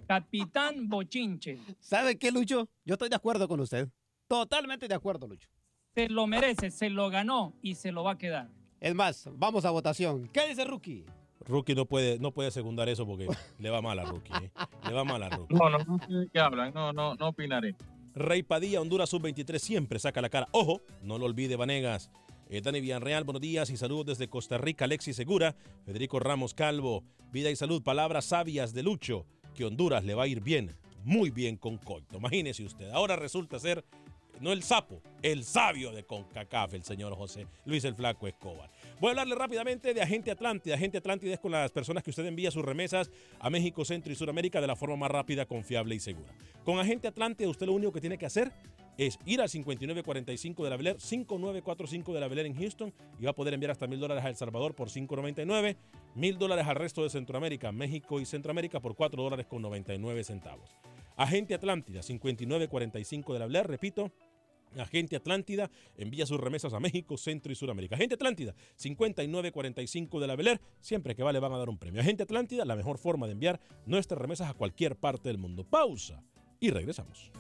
[0.07, 1.59] Capitán Bochinche.
[1.81, 2.69] ¿Sabe qué, Lucho?
[2.85, 3.89] Yo estoy de acuerdo con usted.
[4.27, 5.49] Totalmente de acuerdo, Lucho.
[5.95, 8.49] Se lo merece, se lo ganó y se lo va a quedar.
[8.81, 10.29] Es más, vamos a votación.
[10.29, 11.05] ¿Qué dice Rookie?
[11.47, 14.33] Rookie no puede, no puede secundar eso porque le va mal a Rookie.
[14.43, 14.51] ¿eh?
[14.87, 15.55] Le va mal a Rookie.
[15.55, 17.77] No, no, no sé de qué hablan, no, no, no opinaré.
[18.15, 20.49] Rey Padilla, Honduras Sub-23, siempre saca la cara.
[20.53, 22.11] Ojo, no lo olvide, Vanegas.
[22.49, 24.85] Eh, Dani Villarreal, buenos días y saludos desde Costa Rica.
[24.85, 30.15] Alexis Segura, Federico Ramos Calvo, vida y salud, palabras sabias de Lucho, que Honduras le
[30.15, 30.71] va a ir bien,
[31.05, 32.19] muy bien con Coito.
[32.19, 33.83] Imagínese usted, ahora resulta ser,
[34.41, 38.71] no el sapo, el sabio de CONCACAF, el señor José Luis el Flaco Escobar.
[39.03, 40.77] Voy a hablarle rápidamente de Agente Atlántida.
[40.77, 43.11] Agente Atlántida es con las personas que usted envía sus remesas
[43.41, 46.33] a México, Centro y Sudamérica de la forma más rápida, confiable y segura.
[46.65, 48.53] Con Agente Atlántida usted lo único que tiene que hacer
[48.97, 53.33] es ir al 5945 de la Beler, 5945 de la Beler en Houston y va
[53.33, 55.77] a poder enviar hasta mil dólares a El Salvador por 5.99,
[56.15, 60.71] mil dólares al resto de Centroamérica, México y Centroamérica por 4 dólares con 99 centavos.
[61.17, 64.13] Agente Atlántida, 5945 de la Beler, repito,
[64.79, 67.97] Agente Atlántida envía sus remesas a México, Centro y Sudamérica.
[67.97, 72.01] Agente Atlántida, 5945 de la Beler, siempre que vale van a dar un premio.
[72.01, 75.65] Agente Atlántida, la mejor forma de enviar nuestras remesas a cualquier parte del mundo.
[75.65, 76.23] Pausa
[76.61, 77.31] y regresamos.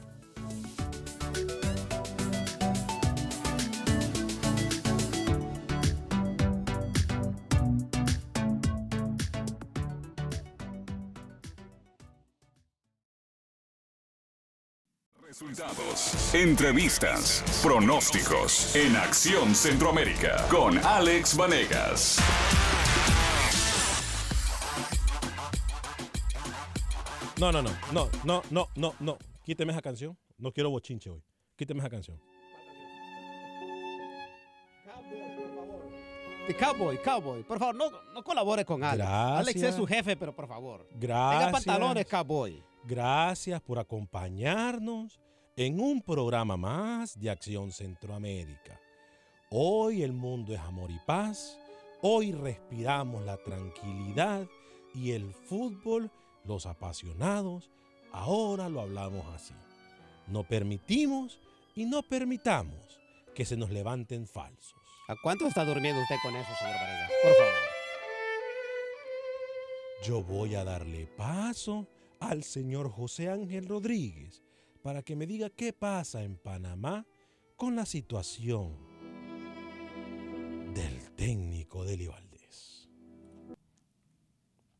[15.48, 22.18] Resultados, entrevistas, pronósticos en Acción Centroamérica con Alex Vanegas.
[27.40, 29.18] No, no, no, no, no, no, no, no.
[29.44, 30.16] Quíteme esa canción.
[30.38, 31.24] No quiero bochinche hoy.
[31.57, 32.20] Quíteme esa canción.
[36.46, 37.42] The Cowboy, Cowboy.
[37.42, 39.09] Por favor, no, no colabore con Alex.
[39.09, 39.38] Gracias.
[39.38, 40.87] Alex es su jefe, pero por favor.
[40.94, 41.40] Gracias.
[41.40, 42.62] Tenga pantalones, Cowboy.
[42.85, 45.22] Gracias por acompañarnos
[45.57, 48.81] en un programa más de Acción Centroamérica.
[49.51, 51.59] Hoy el mundo es amor y paz.
[52.01, 54.47] Hoy respiramos la tranquilidad
[54.95, 56.11] y el fútbol,
[56.45, 57.71] los apasionados,
[58.12, 59.55] ahora lo hablamos así.
[60.27, 61.38] No permitimos
[61.75, 63.01] y no permitamos
[63.35, 64.75] que se nos levanten falsos.
[65.09, 67.11] ¿A cuánto está durmiendo usted con eso, señor Vanegas?
[67.23, 67.53] Por favor.
[70.05, 71.87] Yo voy a darle paso
[72.21, 74.43] al señor José Ángel Rodríguez
[74.83, 77.07] para que me diga qué pasa en Panamá
[77.57, 78.77] con la situación
[80.75, 82.88] del técnico de Valdés.
[83.49, 83.55] Yo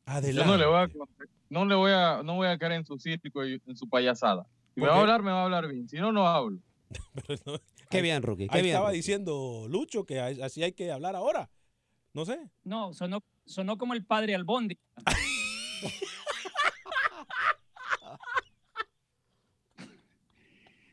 [0.07, 0.51] Adelante.
[0.51, 0.91] no le voy a,
[1.51, 4.47] no le voy a, no voy a caer en su y en su payasada.
[4.75, 5.89] Si me ¿Por va a hablar, me va a hablar bien.
[5.89, 6.61] Si no, no hablo.
[7.91, 8.49] Qué bien, Rookie.
[8.49, 8.75] Qué Ahí bien.
[8.75, 8.97] estaba Rookie.
[8.97, 11.51] diciendo Lucho que así hay que hablar ahora.
[12.15, 12.51] No sé.
[12.65, 14.79] No, sonó, sonó como el padre Albondi.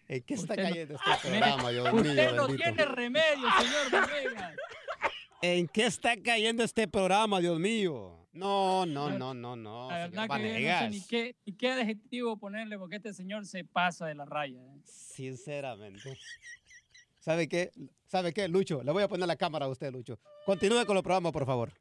[0.09, 2.01] ¿En qué está Usted no- cayendo este Mire, programa, Dios mío?
[2.01, 2.63] Usted no bendito?
[2.63, 4.55] tiene remedio, señor.
[5.41, 8.27] ¿En qué está cayendo este programa, Dios mío?
[8.33, 9.89] No, no, no, no, no.
[9.89, 13.13] La señor verdad que yo no sé ni qué, ni qué adjetivo ponerle porque este
[13.13, 14.59] señor se pasa de la raya.
[14.59, 14.81] ¿eh?
[14.83, 16.17] Sinceramente.
[17.19, 17.71] ¿Sabe qué?
[18.07, 18.81] ¿Sabe qué, Lucho?
[18.83, 20.19] Le voy a poner la cámara a usted, Lucho.
[20.45, 21.71] Continúe con el programa, por favor.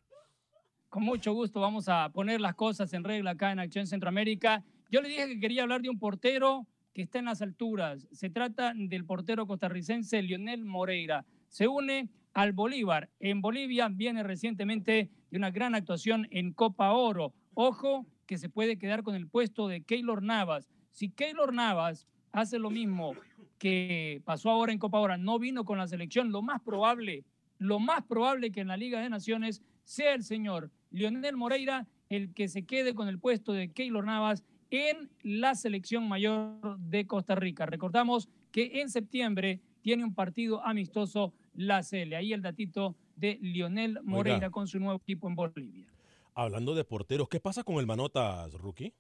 [0.91, 4.63] Con mucho gusto vamos a poner las cosas en regla acá en Acción Centroamérica.
[4.91, 6.67] Yo le dije que quería hablar de un portero
[6.99, 8.09] que está en las alturas.
[8.11, 11.25] Se trata del portero costarricense Lionel Moreira.
[11.47, 13.09] Se une al Bolívar.
[13.21, 17.33] En Bolivia viene recientemente de una gran actuación en Copa Oro.
[17.55, 20.69] Ojo que se puede quedar con el puesto de Keylor Navas.
[20.91, 23.15] Si Keylor Navas hace lo mismo
[23.59, 27.23] que pasó ahora en Copa Oro, no vino con la selección, lo más probable,
[27.59, 32.35] lo más probable que en la Liga de Naciones sea el señor Lionel Moreira el
[32.35, 37.35] que se quede con el puesto de Keylor Navas en la selección mayor de Costa
[37.35, 37.67] Rica.
[37.67, 42.15] Recordamos que en septiembre tiene un partido amistoso la CL.
[42.15, 44.51] Ahí el datito de Lionel Moreira Oiga.
[44.51, 45.87] con su nuevo equipo en Bolivia.
[46.35, 48.93] Hablando de porteros, ¿qué pasa con el Manotas, Rookie?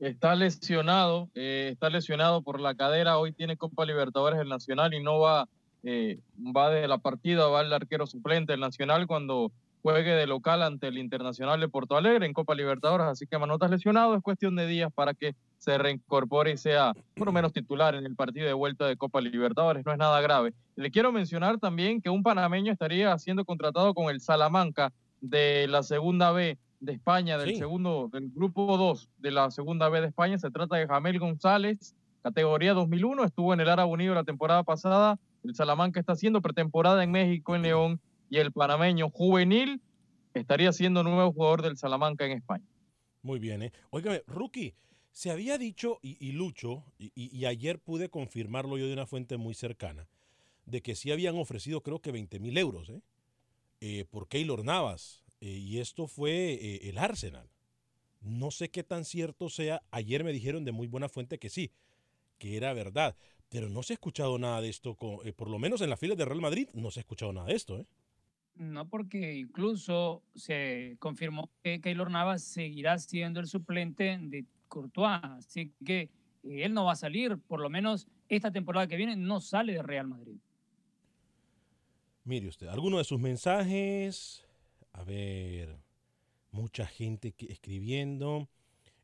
[0.00, 3.18] Está lesionado, eh, está lesionado por la cadera.
[3.18, 5.48] Hoy tiene Copa Libertadores el Nacional y no va
[5.84, 9.50] eh, va de la partida, va el arquero suplente del Nacional cuando
[9.82, 13.70] juegue de local ante el Internacional de Porto Alegre en Copa Libertadores, así que Manotas
[13.70, 17.94] lesionado, es cuestión de días para que se reincorpore y sea por lo menos titular
[17.96, 20.54] en el partido de vuelta de Copa Libertadores, no es nada grave.
[20.76, 25.82] Le quiero mencionar también que un panameño estaría siendo contratado con el Salamanca de la
[25.82, 30.38] segunda B de España, del segundo, del grupo 2 de la segunda B de España,
[30.38, 35.18] se trata de Jamel González, categoría 2001, estuvo en el Árabe Unido la temporada pasada,
[35.44, 38.00] el Salamanca está haciendo pretemporada en México, en León,
[38.32, 39.82] y el panameño juvenil
[40.32, 42.64] estaría siendo nuevo jugador del Salamanca en España.
[43.20, 43.72] Muy bien, ¿eh?
[43.90, 44.74] Óigame, Rookie,
[45.10, 50.08] se había dicho, y, Lucho, y, ayer pude confirmarlo yo de una fuente muy cercana,
[50.64, 53.02] de que sí habían ofrecido creo que 20 mil euros ¿eh?
[53.82, 55.22] Eh, por Keylor Navas.
[55.42, 57.50] Eh, y esto fue el Arsenal.
[58.22, 59.82] No sé qué tan cierto sea.
[59.90, 61.70] Ayer me dijeron de muy buena fuente que sí,
[62.38, 63.14] que era verdad.
[63.50, 66.24] Pero no se ha escuchado nada de esto, por lo menos en las filas de
[66.24, 67.76] Real Madrid, no se ha escuchado nada de esto.
[67.78, 67.86] ¿eh?
[68.54, 75.72] No, porque incluso se confirmó que Keylor Navas seguirá siendo el suplente de Courtois, así
[75.84, 76.10] que
[76.42, 79.82] él no va a salir, por lo menos esta temporada que viene no sale de
[79.82, 80.36] Real Madrid.
[82.24, 84.46] Mire usted, alguno de sus mensajes,
[84.92, 85.76] a ver,
[86.50, 88.48] mucha gente escribiendo.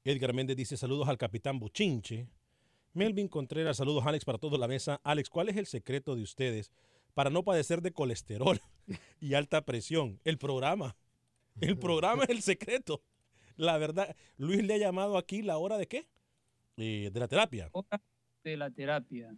[0.05, 2.29] Edgar Méndez dice saludos al capitán Buchinche.
[2.93, 5.01] Melvin Contreras, saludos Alex para toda la mesa.
[5.05, 6.71] Alex, ¿cuál es el secreto de ustedes
[7.15, 8.61] para no padecer de colesterol
[9.21, 10.21] y alta presión?
[10.25, 10.97] El programa.
[11.61, 13.03] El programa es el secreto.
[13.57, 16.07] La verdad, Luis le ha llamado aquí la hora de qué?
[16.77, 17.69] Eh, de la terapia.
[17.73, 18.01] Hora
[18.45, 19.35] de la terapia.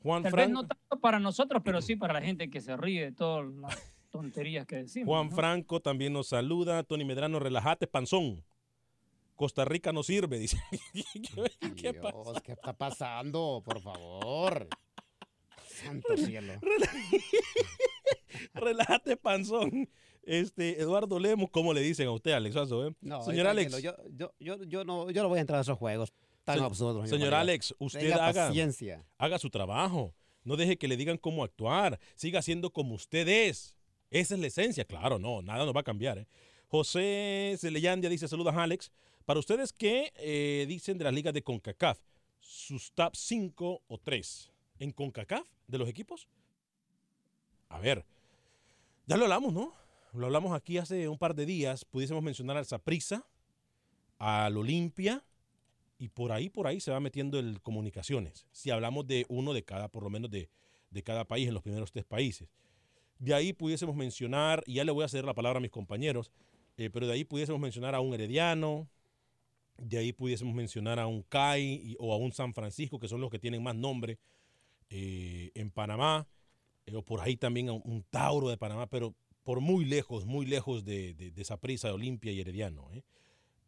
[0.00, 3.06] Juan Tal vez no tanto para nosotros, pero sí para la gente que se ríe
[3.06, 5.08] de todas las tonterías que decimos.
[5.08, 6.82] Juan Franco también nos saluda.
[6.84, 8.44] Tony Medrano, relájate, panzón.
[9.34, 10.58] Costa Rica no sirve, dice.
[11.76, 13.60] ¿Qué, Dios, ¿Qué está pasando?
[13.64, 14.68] Por favor.
[15.74, 16.54] Santo cielo.
[18.54, 19.88] Relájate, panzón.
[20.22, 22.94] Este, Eduardo Lemos, ¿cómo le dicen a usted, Alex Eh?
[23.02, 23.82] No, señor Alex.
[23.82, 26.12] Yo, yo, yo, yo, no, yo no voy a entrar a esos juegos
[26.44, 27.10] tan absurdos.
[27.10, 28.52] Señor Alex, usted haga,
[29.18, 30.14] haga su trabajo.
[30.44, 31.98] No deje que le digan cómo actuar.
[32.14, 33.76] Siga siendo como usted es.
[34.10, 34.84] Esa es la esencia.
[34.84, 36.18] Claro, no, nada nos va a cambiar.
[36.18, 36.26] ¿eh?
[36.68, 38.92] José Celeyandia dice, saludos Alex.
[39.24, 41.98] Para ustedes, ¿qué eh, dicen de las ligas de CONCACAF?
[42.40, 46.28] ¿Sus top 5 o 3 en CONCACAF de los equipos?
[47.68, 48.04] A ver,
[49.06, 49.72] ya lo hablamos, ¿no?
[50.12, 51.84] Lo hablamos aquí hace un par de días.
[51.84, 53.26] Pudiésemos mencionar al Saprissa,
[54.18, 55.24] al Olimpia,
[55.98, 58.46] y por ahí, por ahí se va metiendo el comunicaciones.
[58.52, 60.48] Si hablamos de uno de cada, por lo menos de,
[61.02, 62.48] cada país, en los primeros tres países.
[63.18, 66.30] De ahí pudiésemos mencionar, y ya le voy a ceder la palabra a mis compañeros,
[66.76, 68.88] eh, pero de ahí pudiésemos mencionar a un Herediano,
[69.76, 73.30] de ahí pudiésemos mencionar a un CAI o a un San Francisco, que son los
[73.30, 74.18] que tienen más nombre
[74.96, 76.28] eh, en Panamá,
[76.86, 80.46] eh, o por ahí también a un Tauro de Panamá, pero por muy lejos, muy
[80.46, 82.88] lejos de, de, esa prisa de Olimpia y Herediano.
[82.92, 83.02] ¿eh?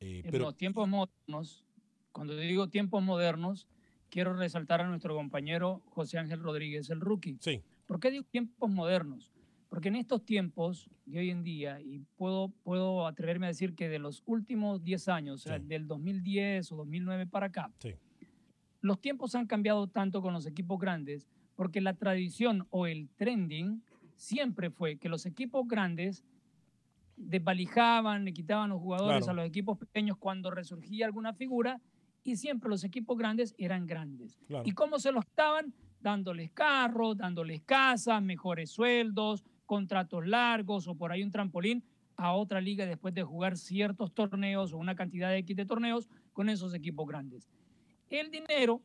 [0.00, 1.64] Eh, en los tiempos modernos,
[2.12, 3.66] cuando digo tiempos modernos,
[4.08, 7.38] quiero resaltar a nuestro compañero José Ángel Rodríguez, el rookie.
[7.40, 7.60] Sí.
[7.86, 9.32] ¿Por qué digo tiempos modernos?
[9.68, 13.88] Porque en estos tiempos de hoy en día, y puedo, puedo atreverme a decir que
[13.88, 17.72] de los últimos 10 años, o sea, del 2010 o 2009 para acá,
[18.80, 23.82] los tiempos han cambiado tanto con los equipos grandes, porque la tradición o el trending
[24.14, 26.24] siempre fue que los equipos grandes
[27.16, 31.80] desvalijaban, le quitaban los jugadores a los equipos pequeños cuando resurgía alguna figura
[32.22, 34.38] y siempre los equipos grandes eran grandes.
[34.64, 35.72] ¿Y cómo se los estaban?
[36.00, 41.82] Dándoles carros, dándoles casas, mejores sueldos, contratos largos o por ahí un trampolín
[42.16, 46.08] a otra liga después de jugar ciertos torneos o una cantidad de X de torneos
[46.32, 47.48] con esos equipos grandes.
[48.10, 48.82] El dinero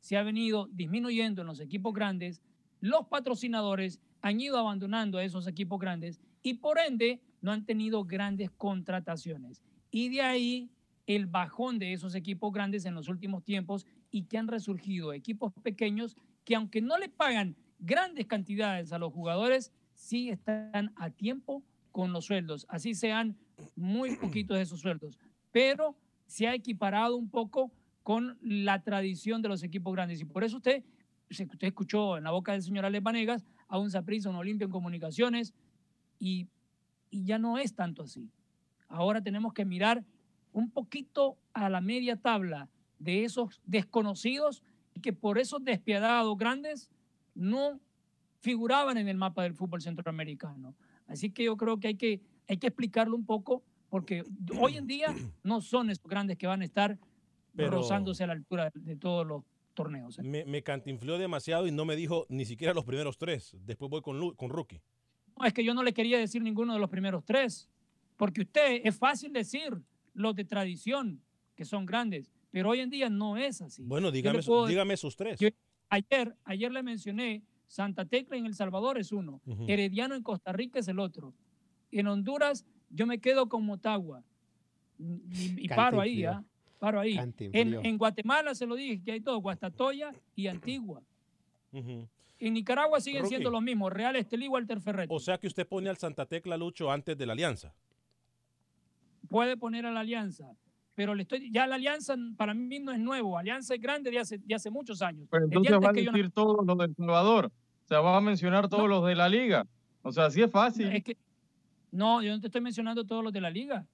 [0.00, 2.40] se ha venido disminuyendo en los equipos grandes,
[2.80, 8.04] los patrocinadores han ido abandonando a esos equipos grandes y por ende no han tenido
[8.04, 9.62] grandes contrataciones.
[9.90, 10.70] Y de ahí
[11.06, 15.52] el bajón de esos equipos grandes en los últimos tiempos y que han resurgido equipos
[15.62, 21.62] pequeños que aunque no le pagan grandes cantidades a los jugadores, sí están a tiempo
[21.90, 23.36] con los sueldos, así sean
[23.76, 25.18] muy poquitos de esos sueldos,
[25.50, 27.70] pero se ha equiparado un poco
[28.02, 30.84] con la tradición de los equipos grandes y por eso usted,
[31.30, 34.70] usted escuchó en la boca del señor Alex Vanegas a un Saprissa, un Olimpia en
[34.70, 35.54] comunicaciones,
[36.18, 36.46] y,
[37.10, 38.30] y ya no es tanto así.
[38.88, 40.04] Ahora tenemos que mirar
[40.52, 44.62] un poquito a la media tabla de esos desconocidos
[45.00, 46.90] que por esos despiadados grandes
[47.34, 47.80] no
[48.40, 50.74] figuraban en el mapa del fútbol centroamericano.
[51.06, 54.24] Así que yo creo que hay que, hay que explicarlo un poco porque
[54.58, 56.98] hoy en día no son esos grandes que van a estar
[57.70, 59.42] rozándose a la altura de todos los
[59.74, 60.18] torneos.
[60.18, 60.22] ¿eh?
[60.22, 63.56] Me, me cantinfló demasiado y no me dijo ni siquiera los primeros tres.
[63.64, 64.80] Después voy con, con Rookie.
[65.38, 67.68] No, es que yo no le quería decir ninguno de los primeros tres,
[68.16, 69.76] porque usted es fácil decir
[70.14, 71.22] los de tradición,
[71.54, 73.82] que son grandes, pero hoy en día no es así.
[73.84, 75.38] Bueno, dígame, puedo- dígame sus tres.
[75.40, 75.48] yo-
[75.88, 79.40] ayer, ayer le mencioné, Santa Tecla en El Salvador es uno.
[79.68, 81.32] Herediano en Costa Rica es el otro.
[81.90, 84.22] En Honduras yo me quedo con Motagua
[84.98, 86.51] y, y paro ahí, Cantinfló.
[86.82, 87.16] Paro ahí.
[87.38, 91.00] En, Guatemala se lo dije, que hay todo, Guastatoya y Antigua.
[91.70, 93.36] En Nicaragua siguen Rookie.
[93.36, 95.14] siendo los mismos, Real Estelí y Walter Ferretti.
[95.14, 97.72] O sea que usted pone al Santa Tecla Lucho antes de la alianza.
[99.28, 100.56] puede poner a la alianza.
[100.96, 103.38] Pero le estoy, ya la alianza para mí no es nuevo.
[103.38, 105.28] Alianza es grande de hace, de hace muchos años.
[105.30, 107.46] Pero día entonces va a yo decir todos los del Salvador.
[107.46, 109.64] O sea, va a mencionar todos los de la liga.
[110.02, 110.88] O sea, así es fácil.
[110.88, 111.16] Es que,
[111.92, 113.86] no, yo no te estoy mencionando todos los de la liga.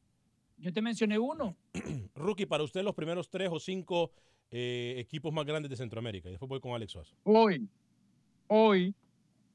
[0.59, 1.57] Yo te mencioné uno.
[2.15, 4.11] Rookie, para usted los primeros tres o cinco
[4.51, 6.29] eh, equipos más grandes de Centroamérica.
[6.29, 7.17] Y después voy con Alex Suazo.
[7.23, 7.69] Hoy,
[8.49, 8.95] hoy,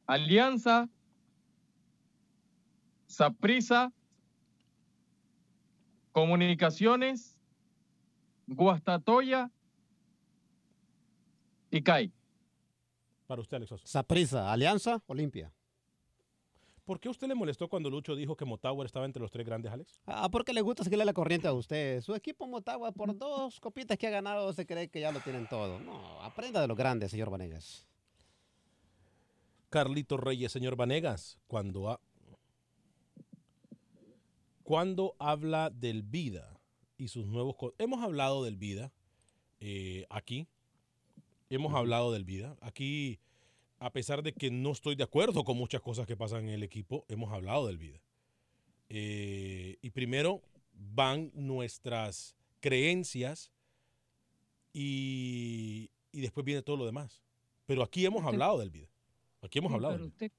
[0.06, 0.90] Alianza,
[3.08, 3.92] Saprisa,
[6.12, 7.38] Comunicaciones,
[8.48, 9.52] Guastatoya
[11.72, 12.14] y CAI.
[13.28, 13.88] Para usted, Alex Suazo.
[13.88, 15.52] Saprisa, Alianza, Olimpia.
[16.86, 19.72] ¿Por qué usted le molestó cuando Lucho dijo que Motagua estaba entre los tres grandes,
[19.72, 20.02] Alex?
[20.06, 22.02] Ah, porque le gusta seguirle la corriente a usted.
[22.02, 25.48] Su equipo Motagua, por dos copitas que ha ganado, se cree que ya lo tienen
[25.48, 25.80] todo.
[25.80, 27.88] No, aprenda de los grandes, señor Vanegas.
[29.70, 32.02] Carlito Reyes, señor Vanegas, cuando, ha-
[34.64, 36.60] cuando habla del Vida
[36.98, 37.56] y sus nuevos...
[37.78, 38.92] Hemos hablado del Vida
[39.60, 40.48] eh, aquí.
[41.50, 42.58] Hemos hablado del Vida.
[42.62, 43.20] Aquí,
[43.86, 46.64] a pesar de que no estoy de acuerdo con muchas cosas que pasan en el
[46.64, 48.00] equipo, hemos hablado del Vida.
[48.90, 50.42] Eh, y primero
[50.74, 53.52] van nuestras creencias
[54.72, 57.22] y, y después viene todo lo demás.
[57.66, 58.88] Pero aquí hemos Usted- hablado del Vida.
[59.42, 59.94] Aquí hemos Sí, hablado.
[59.96, 60.32] Pero usted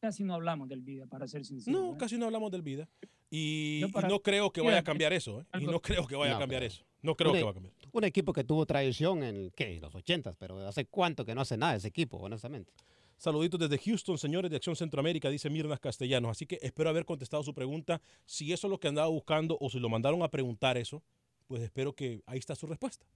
[0.00, 1.76] casi no hablamos del vida, para ser sincero.
[1.78, 1.96] No, ¿eh?
[1.98, 2.88] casi no hablamos del vida.
[3.30, 5.40] Y, para- no creo que vaya a cambiar eso.
[5.40, 5.46] ¿eh?
[5.60, 6.84] Y no creo que vaya a cambiar eso.
[7.02, 7.74] No creo Un que e- va a cambiar.
[7.92, 9.78] Un equipo que tuvo tradición en, ¿qué?
[9.80, 12.72] Los ochentas, pero hace cuánto que no hace nada ese equipo, honestamente.
[13.18, 16.32] Saluditos desde Houston, señores de Acción Centroamérica, dice Mirnas Castellanos.
[16.32, 18.00] Así que espero haber contestado su pregunta.
[18.24, 21.02] Si eso es lo que andaba buscando o si lo mandaron a preguntar eso,
[21.46, 23.06] pues espero que ahí está su respuesta.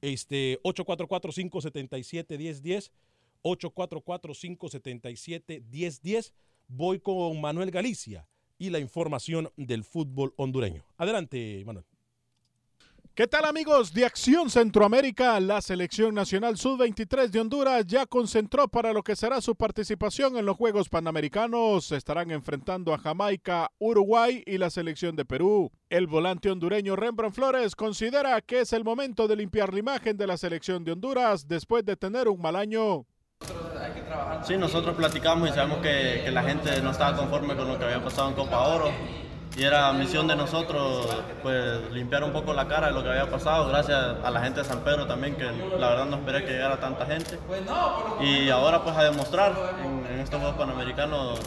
[0.00, 2.90] Este 844-577-1010,
[3.44, 6.32] 844-577-1010.
[6.66, 8.26] Voy con Manuel Galicia
[8.58, 10.84] y la información del fútbol hondureño.
[10.96, 11.84] Adelante, Manuel.
[13.18, 15.40] ¿Qué tal amigos de Acción Centroamérica?
[15.40, 20.46] La selección nacional sub-23 de Honduras ya concentró para lo que será su participación en
[20.46, 21.90] los Juegos Panamericanos.
[21.90, 25.72] Estarán enfrentando a Jamaica, Uruguay y la selección de Perú.
[25.90, 30.26] El volante hondureño Rembrandt Flores considera que es el momento de limpiar la imagen de
[30.28, 33.04] la selección de Honduras después de tener un mal año.
[34.44, 38.00] Sí, nosotros platicamos y sabemos que la gente no estaba conforme con lo que había
[38.00, 38.92] pasado en Copa Oro
[39.58, 41.08] y era misión de nosotros
[41.42, 43.68] pues limpiar un poco la cara de lo que había pasado.
[43.68, 46.78] Gracias a la gente de San Pedro también que la verdad no esperé que llegara
[46.78, 47.40] tanta gente.
[48.20, 49.52] Y ahora pues a demostrar
[49.84, 51.40] en, en estos Juegos Panamericanos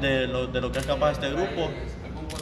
[0.00, 1.70] de, lo, de lo que es capaz este grupo.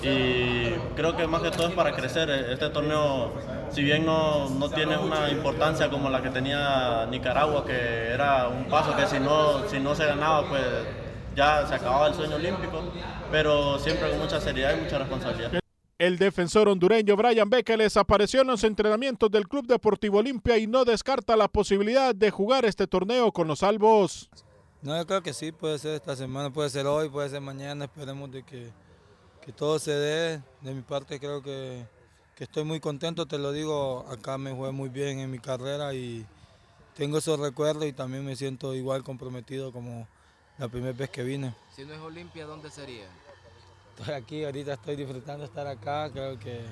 [0.02, 2.28] Y creo que más que todo es para crecer.
[2.28, 3.32] Este torneo,
[3.70, 8.64] si bien no, no tiene una importancia como la que tenía Nicaragua, que era un
[8.64, 10.62] paso que si no, si no se ganaba, pues
[11.34, 12.82] ya se acababa el sueño olímpico,
[13.30, 15.60] pero siempre con mucha seriedad y mucha responsabilidad.
[15.98, 20.84] El defensor hondureño Brian Bekeles apareció en los entrenamientos del Club Deportivo Olimpia y no
[20.84, 24.28] descarta la posibilidad de jugar este torneo con los albos.
[24.82, 27.84] No, yo creo que sí, puede ser esta semana, puede ser hoy, puede ser mañana,
[27.84, 28.70] esperemos de que,
[29.46, 30.42] que todo se dé.
[30.60, 31.86] De mi parte creo que,
[32.34, 35.94] que estoy muy contento, te lo digo, acá me jugué muy bien en mi carrera
[35.94, 36.26] y
[36.96, 40.08] tengo esos recuerdos y también me siento igual comprometido como
[40.58, 41.54] la primera vez que vine.
[41.74, 43.06] Si no es Olimpia, ¿dónde sería?
[43.96, 46.62] Estoy aquí, ahorita estoy disfrutando de estar acá, creo que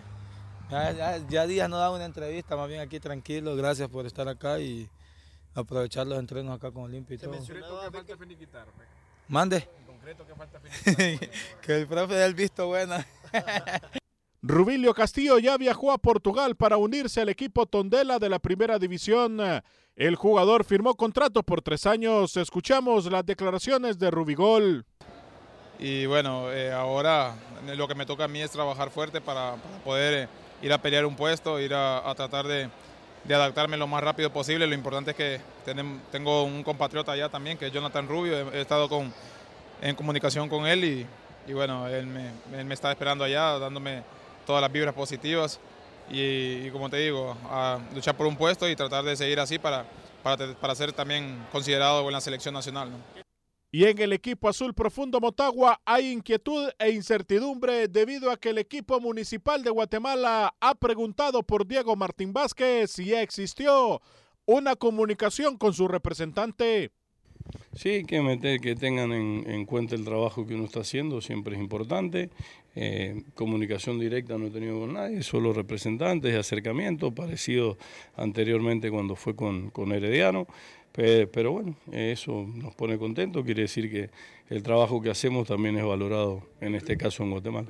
[0.71, 4.29] ya, ya, ya días no da una entrevista, más bien aquí tranquilo, gracias por estar
[4.29, 4.89] acá y
[5.55, 7.33] aprovechar los entrenos acá con Olimpia y todo.
[9.29, 9.69] Mande.
[11.63, 12.97] que el profe dé el visto bueno.
[14.43, 19.39] Rubilio Castillo ya viajó a Portugal para unirse al equipo Tondela de la primera división.
[20.01, 22.35] El jugador firmó contrato por tres años.
[22.39, 24.87] Escuchamos las declaraciones de Rubigol.
[25.79, 27.35] Y bueno, eh, ahora
[27.77, 30.29] lo que me toca a mí es trabajar fuerte para, poder eh,
[30.63, 32.71] ir a pelear un puesto, ir a, tratar de,
[33.29, 34.67] adaptarme lo más rápido posible.
[34.67, 35.41] Lo importante es que
[36.11, 38.51] tengo un compatriota allá también, que es Jonathan Rubio.
[38.55, 39.13] He, estado con,
[39.83, 41.07] en comunicación con él
[41.47, 44.03] y, bueno, me, él me está esperando allá, dándome
[44.47, 45.61] todas las vibras positivas.
[46.11, 49.59] Y, y como te digo, a luchar por un puesto y tratar de seguir así
[49.59, 49.87] para,
[50.23, 52.91] para, para ser también considerado en la selección nacional.
[52.91, 52.99] ¿no?
[53.73, 58.59] Y en el equipo azul profundo Motagua hay inquietud e incertidumbre debido a que el
[58.59, 64.03] equipo municipal de Guatemala ha preguntado por Diego Martín Vázquez si ya existió
[64.45, 66.91] una comunicación con su representante.
[67.73, 71.55] Sí, que meter, que tengan en, en, cuenta el trabajo que uno está haciendo, siempre
[71.55, 72.31] es importante.
[72.77, 77.77] Eh, comunicación directa no he tenido con nadie, solo representantes, acercamiento, parecido
[78.15, 80.47] anteriormente cuando fue con, con Herediano.
[80.93, 84.11] Pero, pero bueno, eso nos pone contentos, quiere decir que
[84.49, 87.69] el trabajo que hacemos también es valorado, en este caso en Guatemala.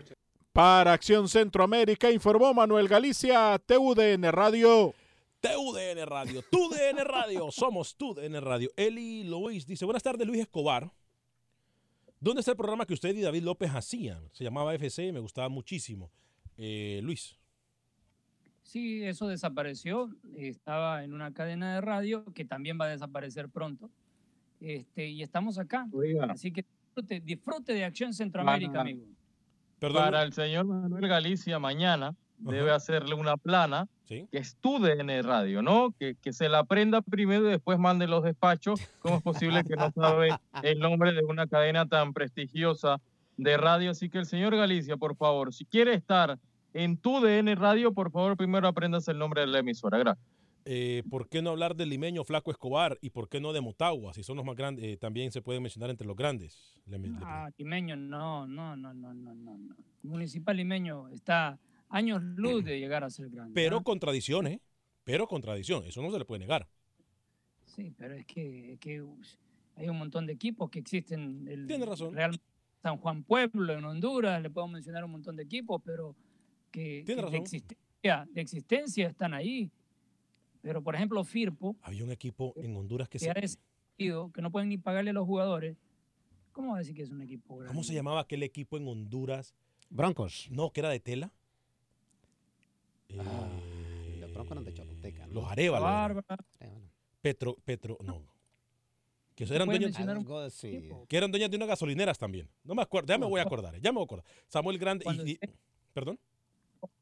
[0.53, 4.95] Para Acción Centroamérica informó Manuel Galicia, TUDN Radio.
[5.41, 8.71] TUDN Radio, TUDN Radio, somos TUDN Radio.
[8.77, 10.91] Eli Luis dice, buenas tardes Luis Escobar.
[12.23, 14.29] ¿Dónde está el programa que usted y David López hacían?
[14.33, 16.11] Se llamaba FC, me gustaba muchísimo.
[16.59, 17.39] Eh, Luis.
[18.63, 20.11] Sí, eso desapareció.
[20.37, 23.91] Estaba en una cadena de radio que también va a desaparecer pronto.
[24.61, 25.89] Este, y estamos acá.
[25.93, 26.27] Oiga.
[26.27, 29.07] Así que disfrute, disfrute, de Acción Centroamérica, para, amigo.
[29.79, 30.05] Perdón.
[30.05, 32.15] Para el señor Manuel Galicia, mañana.
[32.41, 34.27] Debe hacerle una plana ¿Sí?
[34.31, 35.95] que estudie en el radio, ¿no?
[35.99, 38.81] Que, que, se la aprenda primero y después mande los despachos.
[39.01, 40.31] ¿Cómo es posible que no sabe
[40.63, 43.01] el nombre de una cadena tan prestigiosa
[43.37, 43.91] de radio?
[43.91, 46.39] Así que el señor Galicia, por favor, si quiere estar
[46.73, 49.99] en tu DN Radio, por favor, primero aprendas el nombre de la emisora.
[49.99, 50.27] Gracias.
[50.67, 54.13] Eh, ¿Por qué no hablar del limeño Flaco Escobar y por qué no de Motagua?
[54.13, 56.81] Si son los más grandes, eh, también se pueden mencionar entre los grandes.
[56.87, 57.11] Le, le...
[57.23, 59.59] Ah, limeño, no, no, no, no, no, no.
[60.03, 61.59] Municipal limeño está
[61.91, 63.53] años luz de llegar a ser grande.
[63.55, 63.85] Pero ¿no?
[63.85, 64.61] con tradición, ¿eh?
[65.05, 66.69] Pero con tradición, eso no se le puede negar.
[67.65, 69.05] Sí, pero es que, que
[69.77, 71.47] hay un montón de equipos que existen.
[71.49, 72.15] El Tiene razón.
[72.15, 72.41] Real
[72.83, 76.17] San Juan Pueblo en Honduras, le puedo mencionar un montón de equipos, pero
[76.71, 79.71] que, que de, existencia, de existencia están ahí.
[80.63, 81.77] Pero, por ejemplo, Firpo.
[81.83, 83.31] Había un equipo en Honduras que, que se.
[83.31, 85.77] Ha decidido, que no pueden ni pagarle a los jugadores.
[86.53, 87.73] ¿Cómo va a decir que es un equipo grande?
[87.73, 89.55] ¿Cómo se llamaba aquel equipo en Honduras?
[89.89, 90.49] Broncos.
[90.51, 91.33] No, que era de tela.
[93.19, 93.49] Ah,
[94.07, 95.27] eh, los Broncos eran de Choluteca.
[95.27, 95.35] ¿no?
[95.35, 96.25] Los Arevalo.
[97.21, 98.23] Petro, Petro, no.
[99.35, 99.95] Que eran, dueños,
[100.53, 100.91] sí.
[101.09, 102.47] que eran dueños de unas gasolineras también.
[102.63, 104.25] No me acuerdo, ya me voy a acordar, ya me voy a acordar.
[104.47, 105.41] Samuel Grande y, y,
[105.95, 106.19] ¿Perdón?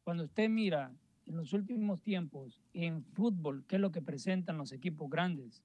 [0.04, 0.92] Cuando usted mira
[1.26, 5.64] en los últimos tiempos en fútbol, qué es lo que presentan los equipos grandes,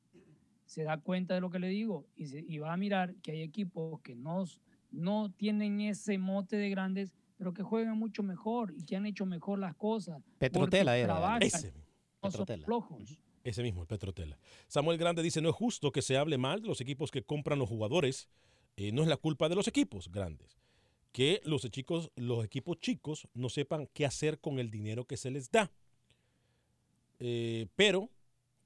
[0.65, 3.33] se da cuenta de lo que le digo y, se, y va a mirar que
[3.33, 4.43] hay equipos que no,
[4.91, 9.25] no tienen ese mote de grandes, pero que juegan mucho mejor y que han hecho
[9.25, 10.21] mejor las cosas.
[10.37, 11.13] Petrotela era.
[11.13, 11.73] Trabajan, ese.
[12.21, 13.19] No son flojos.
[13.43, 14.37] Ese mismo, el Petrotela.
[14.67, 17.59] Samuel Grande dice, no es justo que se hable mal de los equipos que compran
[17.59, 18.29] los jugadores.
[18.77, 20.57] Eh, no es la culpa de los equipos grandes.
[21.11, 25.29] Que los, chicos, los equipos chicos no sepan qué hacer con el dinero que se
[25.29, 25.71] les da.
[27.19, 28.09] Eh, pero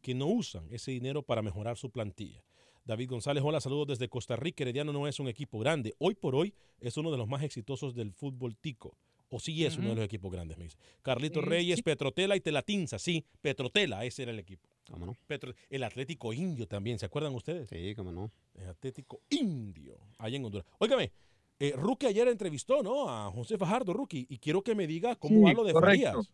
[0.01, 2.43] que no usan ese dinero para mejorar su plantilla.
[2.87, 4.63] David González, hola, saludos desde Costa Rica.
[4.63, 5.93] Herediano no es un equipo grande.
[5.99, 8.97] Hoy por hoy es uno de los más exitosos del fútbol tico.
[9.29, 9.79] O sí es uh -huh.
[9.81, 10.77] uno de los equipos grandes, me dice.
[11.01, 11.83] Carlito Reyes, sí.
[11.83, 12.97] Petrotela y Telatinza.
[12.97, 14.69] Sí, Petrotela, ese era el equipo.
[14.89, 15.17] ¿Cómo no?
[15.27, 17.67] Petro, el Atlético Indio también, ¿se acuerdan ustedes?
[17.67, 18.31] Sí, cómo no.
[18.53, 20.65] El Atlético Indio, allá en Honduras.
[20.79, 21.11] Óigame,
[21.59, 23.09] eh, Rookie ayer entrevistó, ¿no?
[23.09, 26.05] A José Fajardo, Rookie, y quiero que me diga cómo sí, va lo de correcto.
[26.05, 26.31] Farías.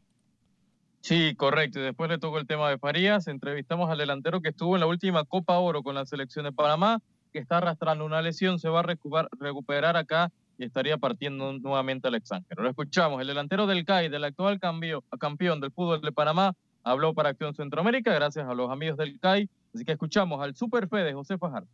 [1.03, 1.79] Sí, correcto.
[1.79, 3.27] Y después le tocó el tema de Farías.
[3.27, 7.01] Entrevistamos al delantero que estuvo en la última Copa Oro con la selección de Panamá,
[7.33, 12.15] que está arrastrando una lesión, se va a recuperar, acá y estaría partiendo nuevamente al
[12.15, 12.63] extranjero.
[12.63, 17.31] Lo escuchamos, el delantero del CAI, del actual campeón del fútbol de Panamá, habló para
[17.31, 19.49] Acción Centroamérica, gracias a los amigos del CAI.
[19.75, 21.67] Así que escuchamos al Super Fe de José Fajardo.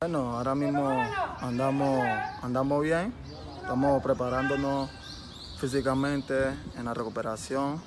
[0.00, 0.90] Bueno, ahora mismo
[1.40, 2.04] andamos,
[2.42, 3.14] andamos bien,
[3.60, 4.90] estamos preparándonos
[5.60, 6.34] físicamente
[6.76, 7.80] en la recuperación,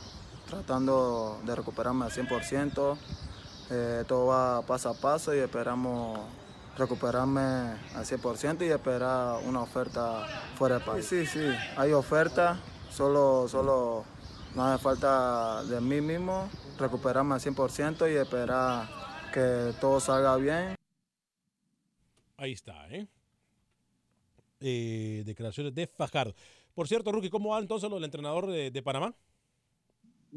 [0.47, 2.97] tratando de recuperarme al 100%.
[3.69, 6.19] Eh, todo va paso a paso y esperamos
[6.77, 10.25] recuperarme al 100% y esperar una oferta
[10.55, 11.05] fuera del país.
[11.05, 11.45] Sí, sí,
[11.75, 14.05] hay oferta, solo, solo
[14.55, 18.87] no hace falta de mí mismo recuperarme al 100% y esperar
[19.33, 20.75] que todo salga bien.
[22.37, 23.07] Ahí está, ¿eh?
[24.61, 26.33] eh declaraciones de Fajardo.
[26.73, 29.13] Por cierto, Rookie, ¿cómo va entonces el entrenador de, de Panamá?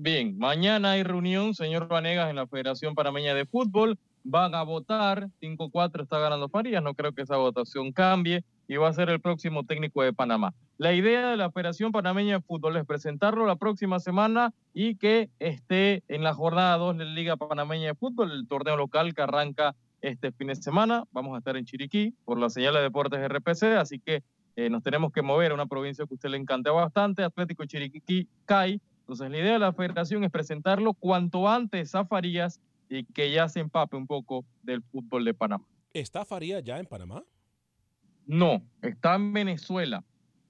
[0.02, 3.98] Bien, mañana hay reunión, señor Vanegas, en la Federación Panameña de Fútbol.
[4.24, 8.88] Van a votar, 5-4 está ganando Farías, no creo que esa votación cambie y va
[8.88, 10.54] a ser el próximo técnico de Panamá.
[10.78, 15.28] La idea de la Federación Panameña de Fútbol es presentarlo la próxima semana y que
[15.38, 19.20] esté en la jornada 2 de la Liga Panameña de Fútbol, el torneo local que
[19.20, 21.04] arranca este fin de semana.
[21.12, 24.22] Vamos a estar en Chiriquí por la señal de deportes RPC, así que
[24.56, 27.66] eh, nos tenemos que mover a una provincia que a usted le encanta bastante, Atlético
[27.66, 28.80] Chiriquí CAI,
[29.10, 33.48] Entonces, la idea de la federación es presentarlo cuanto antes a Farías y que ya
[33.48, 35.64] se empape un poco del fútbol de Panamá.
[35.92, 37.24] ¿Está Farías ya en Panamá?
[38.24, 40.04] No, está en Venezuela,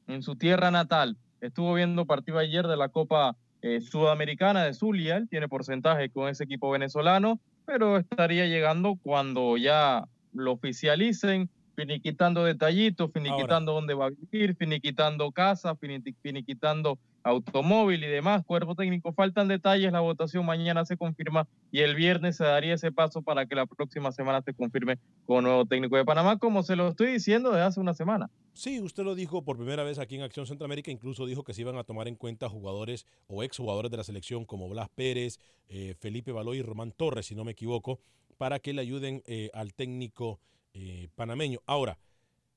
[0.08, 1.16] en su tierra natal.
[1.40, 6.28] Estuvo viendo partido ayer de la Copa eh, Sudamericana de Zulia, él tiene porcentaje con
[6.28, 11.48] ese equipo venezolano, pero estaría llegando cuando ya lo oficialicen,
[11.80, 19.12] finiquitando detallitos, finiquitando dónde va a vivir, finiquitando casa, finiquitando automóvil y demás, cuerpo técnico,
[19.14, 23.46] faltan detalles, la votación mañana se confirma y el viernes se daría ese paso para
[23.46, 27.12] que la próxima semana se confirme con nuevo técnico de Panamá, como se lo estoy
[27.12, 28.30] diciendo desde hace una semana.
[28.52, 31.62] Sí, usted lo dijo por primera vez aquí en Acción Centroamérica, incluso dijo que se
[31.62, 35.94] iban a tomar en cuenta jugadores o exjugadores de la selección como Blas Pérez, eh,
[35.98, 38.00] Felipe Baloy y Román Torres, si no me equivoco,
[38.36, 40.40] para que le ayuden eh, al técnico
[40.74, 41.60] eh, panameño.
[41.66, 41.98] Ahora,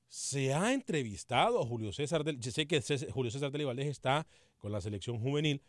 [0.06, 2.80] se ha entrevistado a Julio César del, sé que
[3.12, 4.26] Julio César del está
[4.58, 5.60] con la selección juvenil,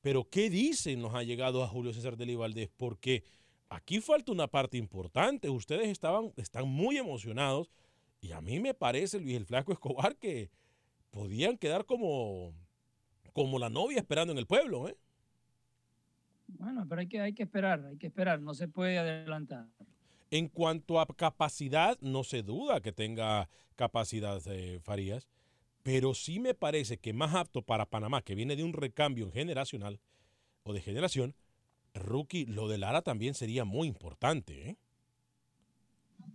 [0.00, 2.68] pero ¿qué dicen nos ha llegado a Julio César del Valdés?
[2.76, 3.24] Porque
[3.68, 5.48] aquí falta una parte importante.
[5.48, 7.70] Ustedes estaban, están muy emocionados
[8.20, 10.50] y a mí me parece, Luis el Flaco Escobar, que
[11.10, 12.52] podían quedar como,
[13.32, 14.88] como la novia esperando en el pueblo.
[14.88, 14.96] ¿eh?
[16.46, 19.66] Bueno, pero hay que, hay que esperar, hay que esperar, no se puede adelantar.
[20.34, 25.28] En cuanto a capacidad, no se duda que tenga capacidad eh, Farías,
[25.84, 30.00] pero sí me parece que más apto para Panamá, que viene de un recambio generacional
[30.64, 31.36] o de generación,
[31.94, 34.70] rookie, lo de Lara también sería muy importante.
[34.70, 34.76] ¿eh?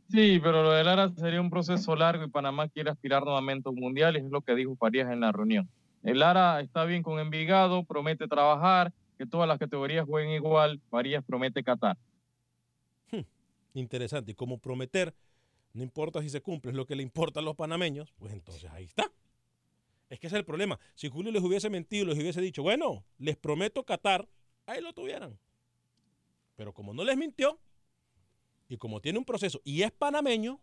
[0.08, 3.74] Sí, pero lo de Lara sería un proceso largo y Panamá quiere aspirar nuevamente a
[3.74, 5.70] un mundial, es lo que dijo Farías en la reunión.
[6.04, 11.22] El Lara está bien con Envigado, promete trabajar, que todas las categorías jueguen igual, Farías
[11.22, 11.98] promete Qatar.
[13.74, 15.16] Interesante, y como prometer,
[15.74, 18.70] no importa si se cumple, es lo que le importa a los panameños, pues entonces
[18.72, 19.12] ahí está.
[20.10, 20.80] Es que ese es el problema.
[20.96, 24.28] Si Julio les hubiese mentido, les hubiese dicho, bueno, les prometo Qatar,
[24.66, 25.38] ahí lo tuvieran.
[26.56, 27.60] Pero como no les mintió,
[28.68, 30.62] y como tiene un proceso y es panameño,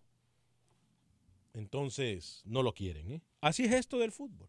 [1.54, 3.12] entonces no lo quieren.
[3.12, 3.22] ¿eh?
[3.40, 4.48] Así es esto del fútbol.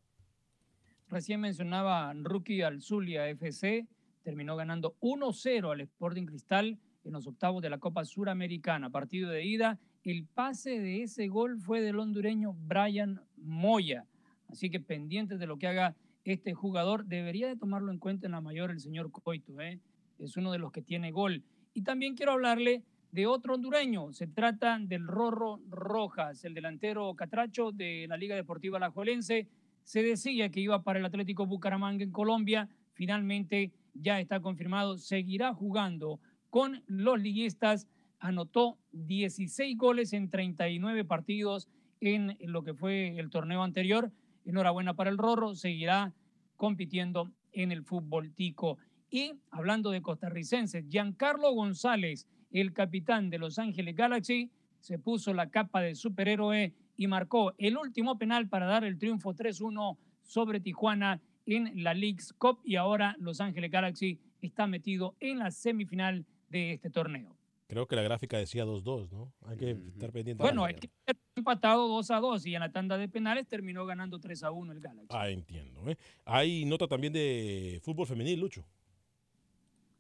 [1.09, 3.87] Recién mencionaba Rookie al Zulia FC,
[4.23, 9.47] terminó ganando 1-0 al Sporting Cristal en los octavos de la Copa Suramericana, partido de
[9.47, 9.81] ida
[10.11, 14.07] el pase de ese gol fue del hondureño Brian Moya.
[14.49, 15.95] Así que pendientes de lo que haga
[16.25, 19.61] este jugador, debería de tomarlo en cuenta en la mayor el señor Coito.
[19.61, 19.81] ¿eh?
[20.19, 21.43] Es uno de los que tiene gol.
[21.75, 24.13] Y también quiero hablarle de otro hondureño.
[24.13, 29.49] Se trata del Rorro Rojas, el delantero catracho de la Liga Deportiva Alajuelense.
[29.85, 32.69] Se decía que iba para el Atlético Bucaramanga en Colombia.
[32.93, 34.99] Finalmente ya está confirmado.
[34.99, 37.89] Seguirá jugando con los liguistas
[38.23, 41.69] anotó 16 goles en 39 partidos
[42.01, 44.13] en lo que fue el torneo anterior.
[44.45, 46.15] Enhorabuena para el Rorro, seguirá
[46.57, 48.79] compitiendo en el fútbol tico.
[49.11, 54.51] Y hablando de costarricenses, Giancarlo González, el capitán de Los Ángeles Galaxy,
[54.81, 59.35] se puso la capa de superhéroe y marcó el último penal para dar el triunfo
[59.35, 65.41] 3-1 sobre Tijuana en la League's Cup y ahora Los Ángeles Galaxy está metido en
[65.41, 67.42] la semifinal de este torneo.
[67.67, 69.33] Creo que la gráfica decía 2-2, ¿no?
[69.47, 70.43] Hay que estar pendiente.
[70.43, 70.91] Bueno, hay que
[71.35, 74.73] empatado 2 a 2 y en la tanda de penales terminó ganando 3 a 1
[74.73, 75.09] el Galaxy.
[75.11, 75.89] Ah, entiendo.
[75.91, 75.97] ¿eh?
[76.25, 78.65] Hay nota también de fútbol femenil, Lucho.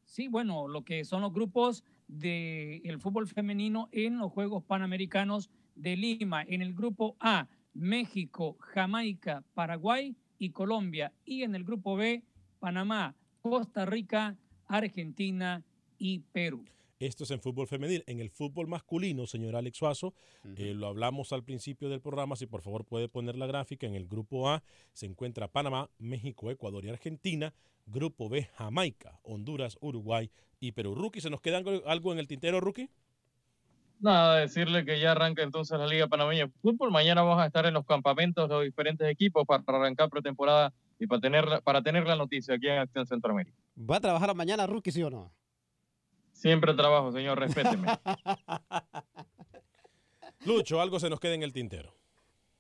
[0.05, 5.97] Sí, bueno, lo que son los grupos del fútbol femenino en los Juegos Panamericanos de
[5.97, 6.43] Lima.
[6.43, 11.13] En el grupo A, México, Jamaica, Paraguay y Colombia.
[11.25, 12.23] Y en el grupo B,
[12.59, 14.37] Panamá, Costa Rica,
[14.67, 15.65] Argentina
[15.99, 16.65] y Perú.
[17.07, 18.05] Esto es en fútbol femenil.
[18.07, 20.15] En el fútbol masculino, señor Alex Suazo,
[20.57, 22.37] eh, lo hablamos al principio del programa.
[22.37, 26.49] Si por favor puede poner la gráfica, en el grupo A se encuentra Panamá, México,
[26.51, 27.53] Ecuador y Argentina.
[27.87, 30.31] Grupo B, Jamaica, Honduras, Uruguay
[30.61, 30.95] y Perú.
[30.95, 32.89] Rookie, ¿se nos queda algo- algo en el tintero, Rookie?
[33.99, 36.93] Nada, decirle que ya arranca entonces la Liga Panameña de Fútbol.
[36.93, 41.09] Mañana vamos a estar en los campamentos de los diferentes equipos para arrancar pretemporada y
[41.09, 43.57] para tener, para tener la noticia aquí en Acción Centroamérica.
[43.77, 45.33] ¿Va a trabajar mañana, Rookie, sí o no?
[46.43, 47.87] Siempre trabajo, señor, respéteme.
[50.45, 51.95] Lucho, algo se nos queda en el tintero.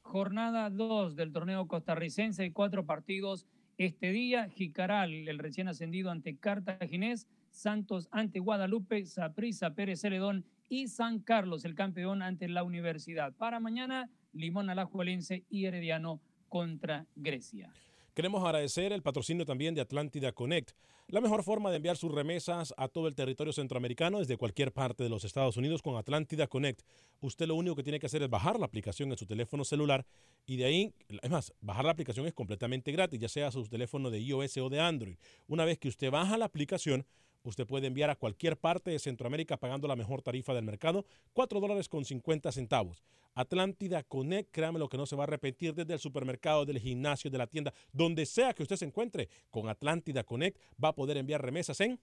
[0.02, 4.48] Jornada 2 del torneo costarricense, hay cuatro partidos este día.
[4.50, 11.64] Jicaral, el recién ascendido ante Cartaginés, Santos ante Guadalupe, Saprissa, Pérez Celedón y San Carlos,
[11.64, 13.32] el campeón ante la Universidad.
[13.32, 17.72] Para mañana, Limón Alajuelense y Herediano contra Grecia.
[18.14, 20.72] Queremos agradecer el patrocinio también de Atlántida Connect.
[21.08, 24.70] La mejor forma de enviar sus remesas a todo el territorio centroamericano es de cualquier
[24.70, 26.82] parte de los Estados Unidos con Atlántida Connect.
[27.22, 30.04] Usted lo único que tiene que hacer es bajar la aplicación en su teléfono celular
[30.44, 34.10] y de ahí, es más, bajar la aplicación es completamente gratis, ya sea su teléfono
[34.10, 35.16] de iOS o de Android.
[35.48, 37.06] Una vez que usted baja la aplicación,
[37.48, 41.60] usted puede enviar a cualquier parte de Centroamérica pagando la mejor tarifa del mercado, 4
[41.60, 43.02] dólares con 50 centavos.
[43.34, 47.30] Atlántida Connect, créame lo que no se va a repetir desde el supermercado, del gimnasio,
[47.30, 51.16] de la tienda, donde sea que usted se encuentre, con Atlántida Connect va a poder
[51.16, 51.98] enviar remesas en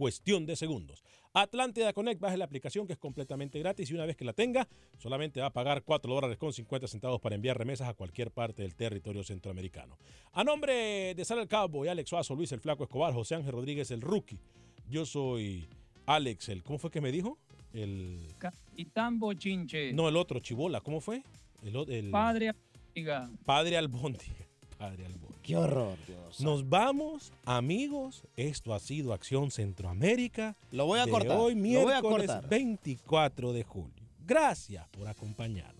[0.00, 1.04] cuestión de segundos.
[1.34, 4.66] Atlántida Connect, baje la aplicación que es completamente gratis y una vez que la tenga,
[4.96, 8.62] solamente va a pagar 4 dólares con 50 centavos para enviar remesas a cualquier parte
[8.62, 9.98] del territorio centroamericano.
[10.32, 13.52] A nombre de Sara el Cabo y Alex Suazo, Luis el Flaco Escobar, José Ángel
[13.52, 14.38] Rodríguez el Rookie,
[14.88, 15.68] yo soy
[16.06, 17.36] Alex el, ¿cómo fue que me dijo?
[17.74, 19.92] El, Capitán Bochinche.
[19.92, 21.22] no, el otro, Chibola, ¿cómo fue?
[21.62, 22.54] El, el Padre
[22.94, 23.30] Amiga.
[23.44, 24.46] Padre Albóndiga.
[24.78, 25.29] Padre Albóndiga.
[25.42, 26.40] Qué horror, Dios.
[26.40, 28.22] Nos vamos, amigos.
[28.36, 30.56] Esto ha sido Acción Centroamérica.
[30.70, 32.48] Lo voy a de cortar, Hoy, lo voy a miércoles cortar.
[32.48, 34.04] 24 de julio.
[34.26, 35.79] Gracias por acompañarnos.